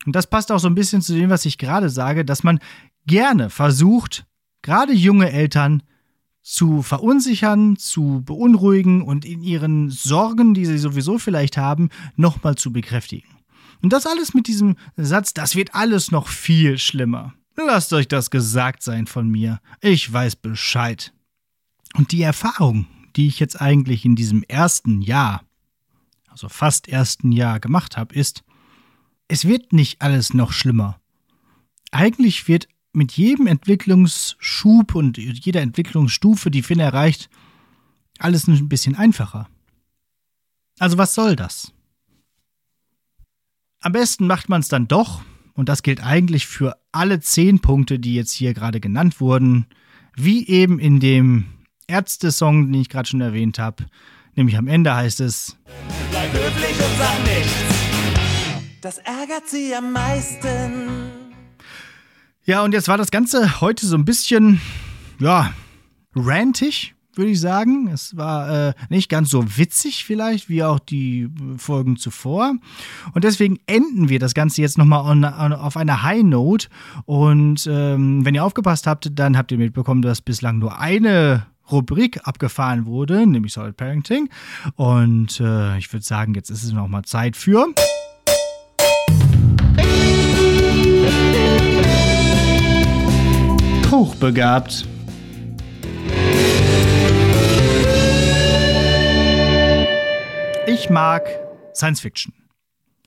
Und 0.05 0.15
das 0.15 0.27
passt 0.27 0.51
auch 0.51 0.59
so 0.59 0.67
ein 0.67 0.75
bisschen 0.75 1.01
zu 1.01 1.13
dem, 1.13 1.29
was 1.29 1.45
ich 1.45 1.57
gerade 1.57 1.89
sage, 1.89 2.23
dass 2.23 2.43
man 2.43 2.59
gerne 3.05 3.49
versucht, 3.49 4.25
gerade 4.67 4.93
junge 4.93 5.31
Eltern 5.31 5.81
zu 6.43 6.81
verunsichern, 6.81 7.77
zu 7.77 8.21
beunruhigen 8.25 9.01
und 9.01 9.23
in 9.23 9.41
ihren 9.41 9.89
Sorgen, 9.89 10.53
die 10.53 10.65
sie 10.65 10.77
sowieso 10.77 11.17
vielleicht 11.17 11.55
haben, 11.55 11.87
nochmal 12.17 12.55
zu 12.55 12.73
bekräftigen. 12.73 13.29
Und 13.81 13.93
das 13.93 14.05
alles 14.05 14.33
mit 14.33 14.47
diesem 14.47 14.75
Satz, 14.97 15.33
das 15.33 15.55
wird 15.55 15.73
alles 15.73 16.11
noch 16.11 16.27
viel 16.27 16.77
schlimmer. 16.77 17.33
Lasst 17.55 17.93
euch 17.93 18.09
das 18.09 18.29
gesagt 18.29 18.83
sein 18.83 19.07
von 19.07 19.29
mir. 19.29 19.61
Ich 19.79 20.11
weiß 20.11 20.35
Bescheid. 20.35 21.13
Und 21.95 22.11
die 22.11 22.21
Erfahrung, 22.21 22.87
die 23.15 23.27
ich 23.27 23.39
jetzt 23.39 23.61
eigentlich 23.61 24.03
in 24.03 24.17
diesem 24.17 24.43
ersten 24.43 25.01
Jahr 25.01 25.47
also 26.37 26.49
fast 26.49 26.87
ersten 26.87 27.31
Jahr 27.31 27.59
gemacht 27.59 27.97
habe, 27.97 28.13
ist, 28.13 28.43
es 29.27 29.45
wird 29.45 29.73
nicht 29.73 30.03
alles 30.03 30.35
noch 30.35 30.51
schlimmer. 30.51 30.99
Eigentlich 31.89 32.47
wird 32.47 32.67
mit 32.93 33.13
jedem 33.13 33.47
Entwicklungsschub 33.47 34.95
und 34.95 35.17
jeder 35.17 35.61
Entwicklungsstufe, 35.61 36.51
die 36.51 36.63
Finn 36.63 36.79
erreicht, 36.79 37.29
alles 38.19 38.47
ein 38.47 38.69
bisschen 38.69 38.95
einfacher. 38.95 39.47
Also 40.79 40.97
was 40.97 41.13
soll 41.13 41.35
das? 41.35 41.73
Am 43.81 43.91
besten 43.91 44.27
macht 44.27 44.49
man 44.49 44.61
es 44.61 44.67
dann 44.67 44.87
doch, 44.87 45.21
und 45.53 45.69
das 45.69 45.83
gilt 45.83 46.03
eigentlich 46.03 46.47
für 46.47 46.77
alle 46.91 47.19
zehn 47.19 47.59
Punkte, 47.59 47.99
die 47.99 48.15
jetzt 48.15 48.31
hier 48.31 48.53
gerade 48.53 48.79
genannt 48.79 49.19
wurden, 49.19 49.67
wie 50.15 50.47
eben 50.47 50.79
in 50.79 50.99
dem 50.99 51.45
Ärzte-Song, 51.87 52.71
den 52.71 52.81
ich 52.81 52.89
gerade 52.89 53.07
schon 53.07 53.21
erwähnt 53.21 53.59
habe, 53.59 53.85
Nämlich 54.37 54.55
am 54.55 54.67
Ende 54.67 54.95
heißt 54.95 55.19
es: 55.19 55.57
Bleib 56.11 56.31
höflich 56.31 56.77
und 56.77 56.97
sag 56.99 57.23
nichts. 57.23 57.51
Das 58.81 58.99
ärgert 58.99 59.49
sie 59.49 59.73
am 59.75 59.91
meisten. 59.91 61.16
Ja, 62.47 62.63
und 62.63 62.73
jetzt 62.73 62.87
war 62.87 62.97
das 62.97 63.11
Ganze 63.11 63.59
heute 63.59 63.85
so 63.85 63.97
ein 63.97 64.05
bisschen, 64.05 64.61
ja, 65.19 65.51
rantig, 66.15 66.95
würde 67.13 67.31
ich 67.31 67.41
sagen. 67.41 67.89
Es 67.89 68.15
war 68.15 68.69
äh, 68.69 68.73
nicht 68.87 69.09
ganz 69.09 69.29
so 69.29 69.57
witzig 69.57 70.05
vielleicht 70.05 70.47
wie 70.47 70.63
auch 70.63 70.79
die 70.79 71.27
Folgen 71.57 71.97
zuvor. 71.97 72.53
Und 73.13 73.25
deswegen 73.25 73.59
enden 73.65 74.07
wir 74.07 74.19
das 74.19 74.33
Ganze 74.33 74.61
jetzt 74.61 74.77
nochmal 74.77 75.25
auf 75.55 75.75
einer 75.75 76.03
High 76.03 76.23
Note. 76.23 76.69
Und 77.03 77.67
ähm, 77.69 78.23
wenn 78.23 78.33
ihr 78.33 78.45
aufgepasst 78.45 78.87
habt, 78.87 79.09
dann 79.19 79.37
habt 79.37 79.51
ihr 79.51 79.57
mitbekommen, 79.57 80.01
dass 80.01 80.21
bislang 80.21 80.57
nur 80.57 80.79
eine 80.79 81.47
Rubrik 81.69 82.25
abgefahren 82.25 82.85
wurde, 82.85 83.27
nämlich 83.27 83.51
Solid 83.51 83.75
Parenting. 83.75 84.29
Und 84.75 85.41
äh, 85.41 85.77
ich 85.79 85.91
würde 85.91 86.05
sagen, 86.05 86.33
jetzt 86.33 86.49
ist 86.49 86.63
es 86.63 86.71
nochmal 86.71 87.03
Zeit 87.03 87.35
für. 87.35 87.67
Hochbegabt. 93.97 94.87
Ich 100.67 100.91
mag 100.91 101.27
Science 101.73 102.01
Fiction. 102.01 102.31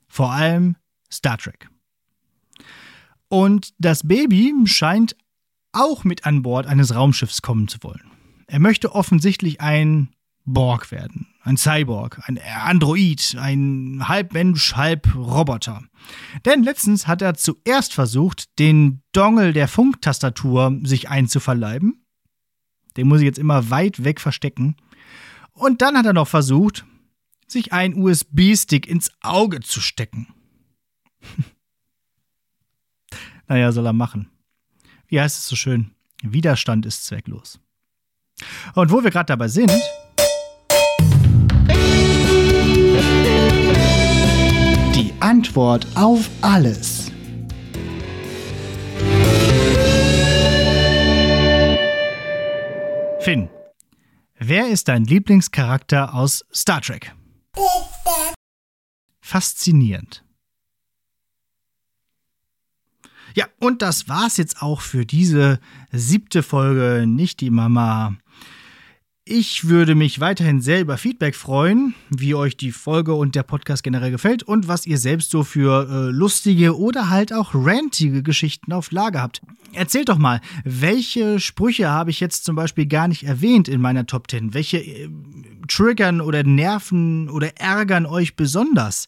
Vor 0.09 0.33
allem 0.33 0.75
Star 1.09 1.37
Trek. 1.37 1.69
Und 3.29 3.73
das 3.77 4.05
Baby 4.05 4.53
scheint 4.65 5.15
auch 5.71 6.03
mit 6.03 6.25
an 6.25 6.41
Bord 6.41 6.67
eines 6.67 6.93
Raumschiffs 6.93 7.41
kommen 7.41 7.69
zu 7.69 7.77
wollen. 7.83 8.11
Er 8.47 8.59
möchte 8.59 8.93
offensichtlich 8.93 9.61
ein 9.61 10.09
Borg 10.53 10.91
werden. 10.91 11.27
Ein 11.43 11.57
Cyborg, 11.57 12.21
ein 12.27 12.39
Android, 12.63 13.35
ein 13.39 14.07
Halbmensch, 14.07 14.75
Halbroboter. 14.75 15.83
Denn 16.45 16.63
letztens 16.63 17.07
hat 17.07 17.21
er 17.21 17.33
zuerst 17.33 17.93
versucht, 17.93 18.59
den 18.59 19.01
Dongle 19.11 19.53
der 19.53 19.67
Funktastatur 19.67 20.79
sich 20.83 21.09
einzuverleiben. 21.09 22.05
Den 22.97 23.07
muss 23.07 23.19
ich 23.21 23.25
jetzt 23.25 23.39
immer 23.39 23.69
weit 23.69 24.03
weg 24.03 24.19
verstecken. 24.19 24.75
Und 25.53 25.81
dann 25.81 25.97
hat 25.97 26.05
er 26.05 26.13
noch 26.13 26.27
versucht, 26.27 26.85
sich 27.47 27.73
einen 27.73 28.01
USB-Stick 28.01 28.87
ins 28.87 29.11
Auge 29.21 29.59
zu 29.59 29.81
stecken. 29.81 30.27
naja, 33.47 33.71
soll 33.71 33.85
er 33.85 33.93
machen. 33.93 34.29
Wie 35.07 35.19
heißt 35.19 35.37
es 35.37 35.47
so 35.47 35.55
schön? 35.55 35.91
Widerstand 36.23 36.85
ist 36.85 37.05
zwecklos. 37.05 37.59
Und 38.75 38.91
wo 38.91 39.03
wir 39.03 39.11
gerade 39.11 39.27
dabei 39.27 39.47
sind. 39.47 39.71
Antwort 45.41 45.87
auf 45.95 46.29
alles. 46.41 47.11
Finn, 53.21 53.49
wer 54.37 54.69
ist 54.69 54.87
dein 54.87 55.03
Lieblingscharakter 55.03 56.13
aus 56.13 56.45
Star 56.53 56.81
Trek? 56.81 57.15
Faszinierend. 59.19 60.23
Ja, 63.33 63.47
und 63.59 63.81
das 63.81 64.07
war's 64.07 64.37
jetzt 64.37 64.61
auch 64.61 64.81
für 64.81 65.07
diese 65.07 65.59
siebte 65.91 66.43
Folge 66.43 67.07
Nicht 67.07 67.41
die 67.41 67.49
Mama. 67.49 68.15
Ich 69.23 69.67
würde 69.67 69.93
mich 69.93 70.19
weiterhin 70.19 70.61
sehr 70.61 70.81
über 70.81 70.97
Feedback 70.97 71.35
freuen, 71.35 71.93
wie 72.09 72.33
euch 72.33 72.57
die 72.57 72.71
Folge 72.71 73.13
und 73.13 73.35
der 73.35 73.43
Podcast 73.43 73.83
generell 73.83 74.09
gefällt 74.09 74.41
und 74.41 74.67
was 74.67 74.87
ihr 74.87 74.97
selbst 74.97 75.29
so 75.29 75.43
für 75.43 75.87
äh, 75.87 76.11
lustige 76.11 76.75
oder 76.75 77.11
halt 77.11 77.31
auch 77.31 77.51
rantige 77.53 78.23
Geschichten 78.23 78.73
auf 78.73 78.89
Lager 78.89 79.21
habt. 79.21 79.43
Erzählt 79.73 80.09
doch 80.09 80.17
mal, 80.17 80.41
welche 80.63 81.39
Sprüche 81.39 81.87
habe 81.87 82.09
ich 82.09 82.19
jetzt 82.19 82.45
zum 82.45 82.55
Beispiel 82.55 82.87
gar 82.87 83.07
nicht 83.07 83.21
erwähnt 83.21 83.67
in 83.67 83.79
meiner 83.79 84.07
Top 84.07 84.27
10? 84.27 84.55
Welche 84.55 84.79
äh, 84.79 85.07
triggern 85.67 86.19
oder 86.19 86.41
nerven 86.41 87.29
oder 87.29 87.59
ärgern 87.59 88.07
euch 88.07 88.35
besonders? 88.35 89.07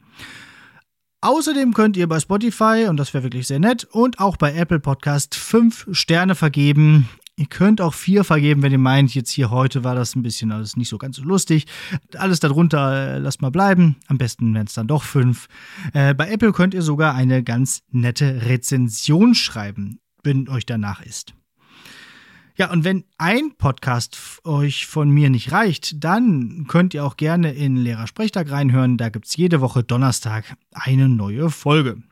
Außerdem 1.23 1.75
könnt 1.75 1.99
ihr 1.99 2.09
bei 2.09 2.19
Spotify, 2.19 2.87
und 2.89 2.97
das 2.97 3.13
wäre 3.13 3.25
wirklich 3.25 3.47
sehr 3.47 3.59
nett, 3.59 3.85
und 3.85 4.21
auch 4.21 4.39
bei 4.39 4.55
Apple 4.55 4.81
Podcast 4.81 5.35
fünf 5.35 5.87
Sterne 5.93 6.35
vergeben. 6.35 7.11
Ihr 7.41 7.47
könnt 7.47 7.81
auch 7.81 7.95
vier 7.95 8.23
vergeben, 8.23 8.61
wenn 8.61 8.71
ihr 8.71 8.77
meint, 8.77 9.15
jetzt 9.15 9.31
hier 9.31 9.51
heute 9.51 9.83
war 9.83 9.95
das 9.95 10.15
ein 10.15 10.23
bisschen 10.23 10.53
alles 10.53 10.77
nicht 10.77 10.91
so 10.91 10.99
ganz 10.99 11.17
so 11.17 11.23
lustig. 11.23 11.65
Alles 12.15 12.39
darunter 12.39 13.15
äh, 13.15 13.19
lasst 13.19 13.41
mal 13.41 13.49
bleiben. 13.49 13.97
Am 14.09 14.19
besten 14.19 14.53
wären 14.53 14.67
es 14.67 14.75
dann 14.75 14.87
doch 14.87 15.05
fünf. 15.05 15.49
Äh, 15.95 16.13
bei 16.13 16.31
Apple 16.31 16.53
könnt 16.53 16.75
ihr 16.75 16.83
sogar 16.83 17.15
eine 17.15 17.43
ganz 17.43 17.81
nette 17.93 18.43
Rezension 18.45 19.35
schreiben, 19.35 20.01
wenn 20.23 20.51
euch 20.51 20.67
danach 20.67 21.01
ist. 21.01 21.33
Ja, 22.57 22.71
und 22.71 22.85
wenn 22.85 23.05
ein 23.17 23.55
Podcast 23.57 24.43
euch 24.45 24.87
von 24.87 25.09
mir 25.09 25.31
nicht 25.31 25.51
reicht, 25.51 26.05
dann 26.05 26.67
könnt 26.69 26.93
ihr 26.93 27.07
auch 27.07 27.17
gerne 27.17 27.55
in 27.55 27.75
Lehrersprechtag 27.75 28.51
reinhören. 28.51 28.99
Da 28.99 29.09
gibt 29.09 29.25
es 29.25 29.35
jede 29.35 29.63
Woche 29.63 29.83
Donnerstag 29.83 30.45
eine 30.73 31.09
neue 31.09 31.49
Folge. 31.49 32.03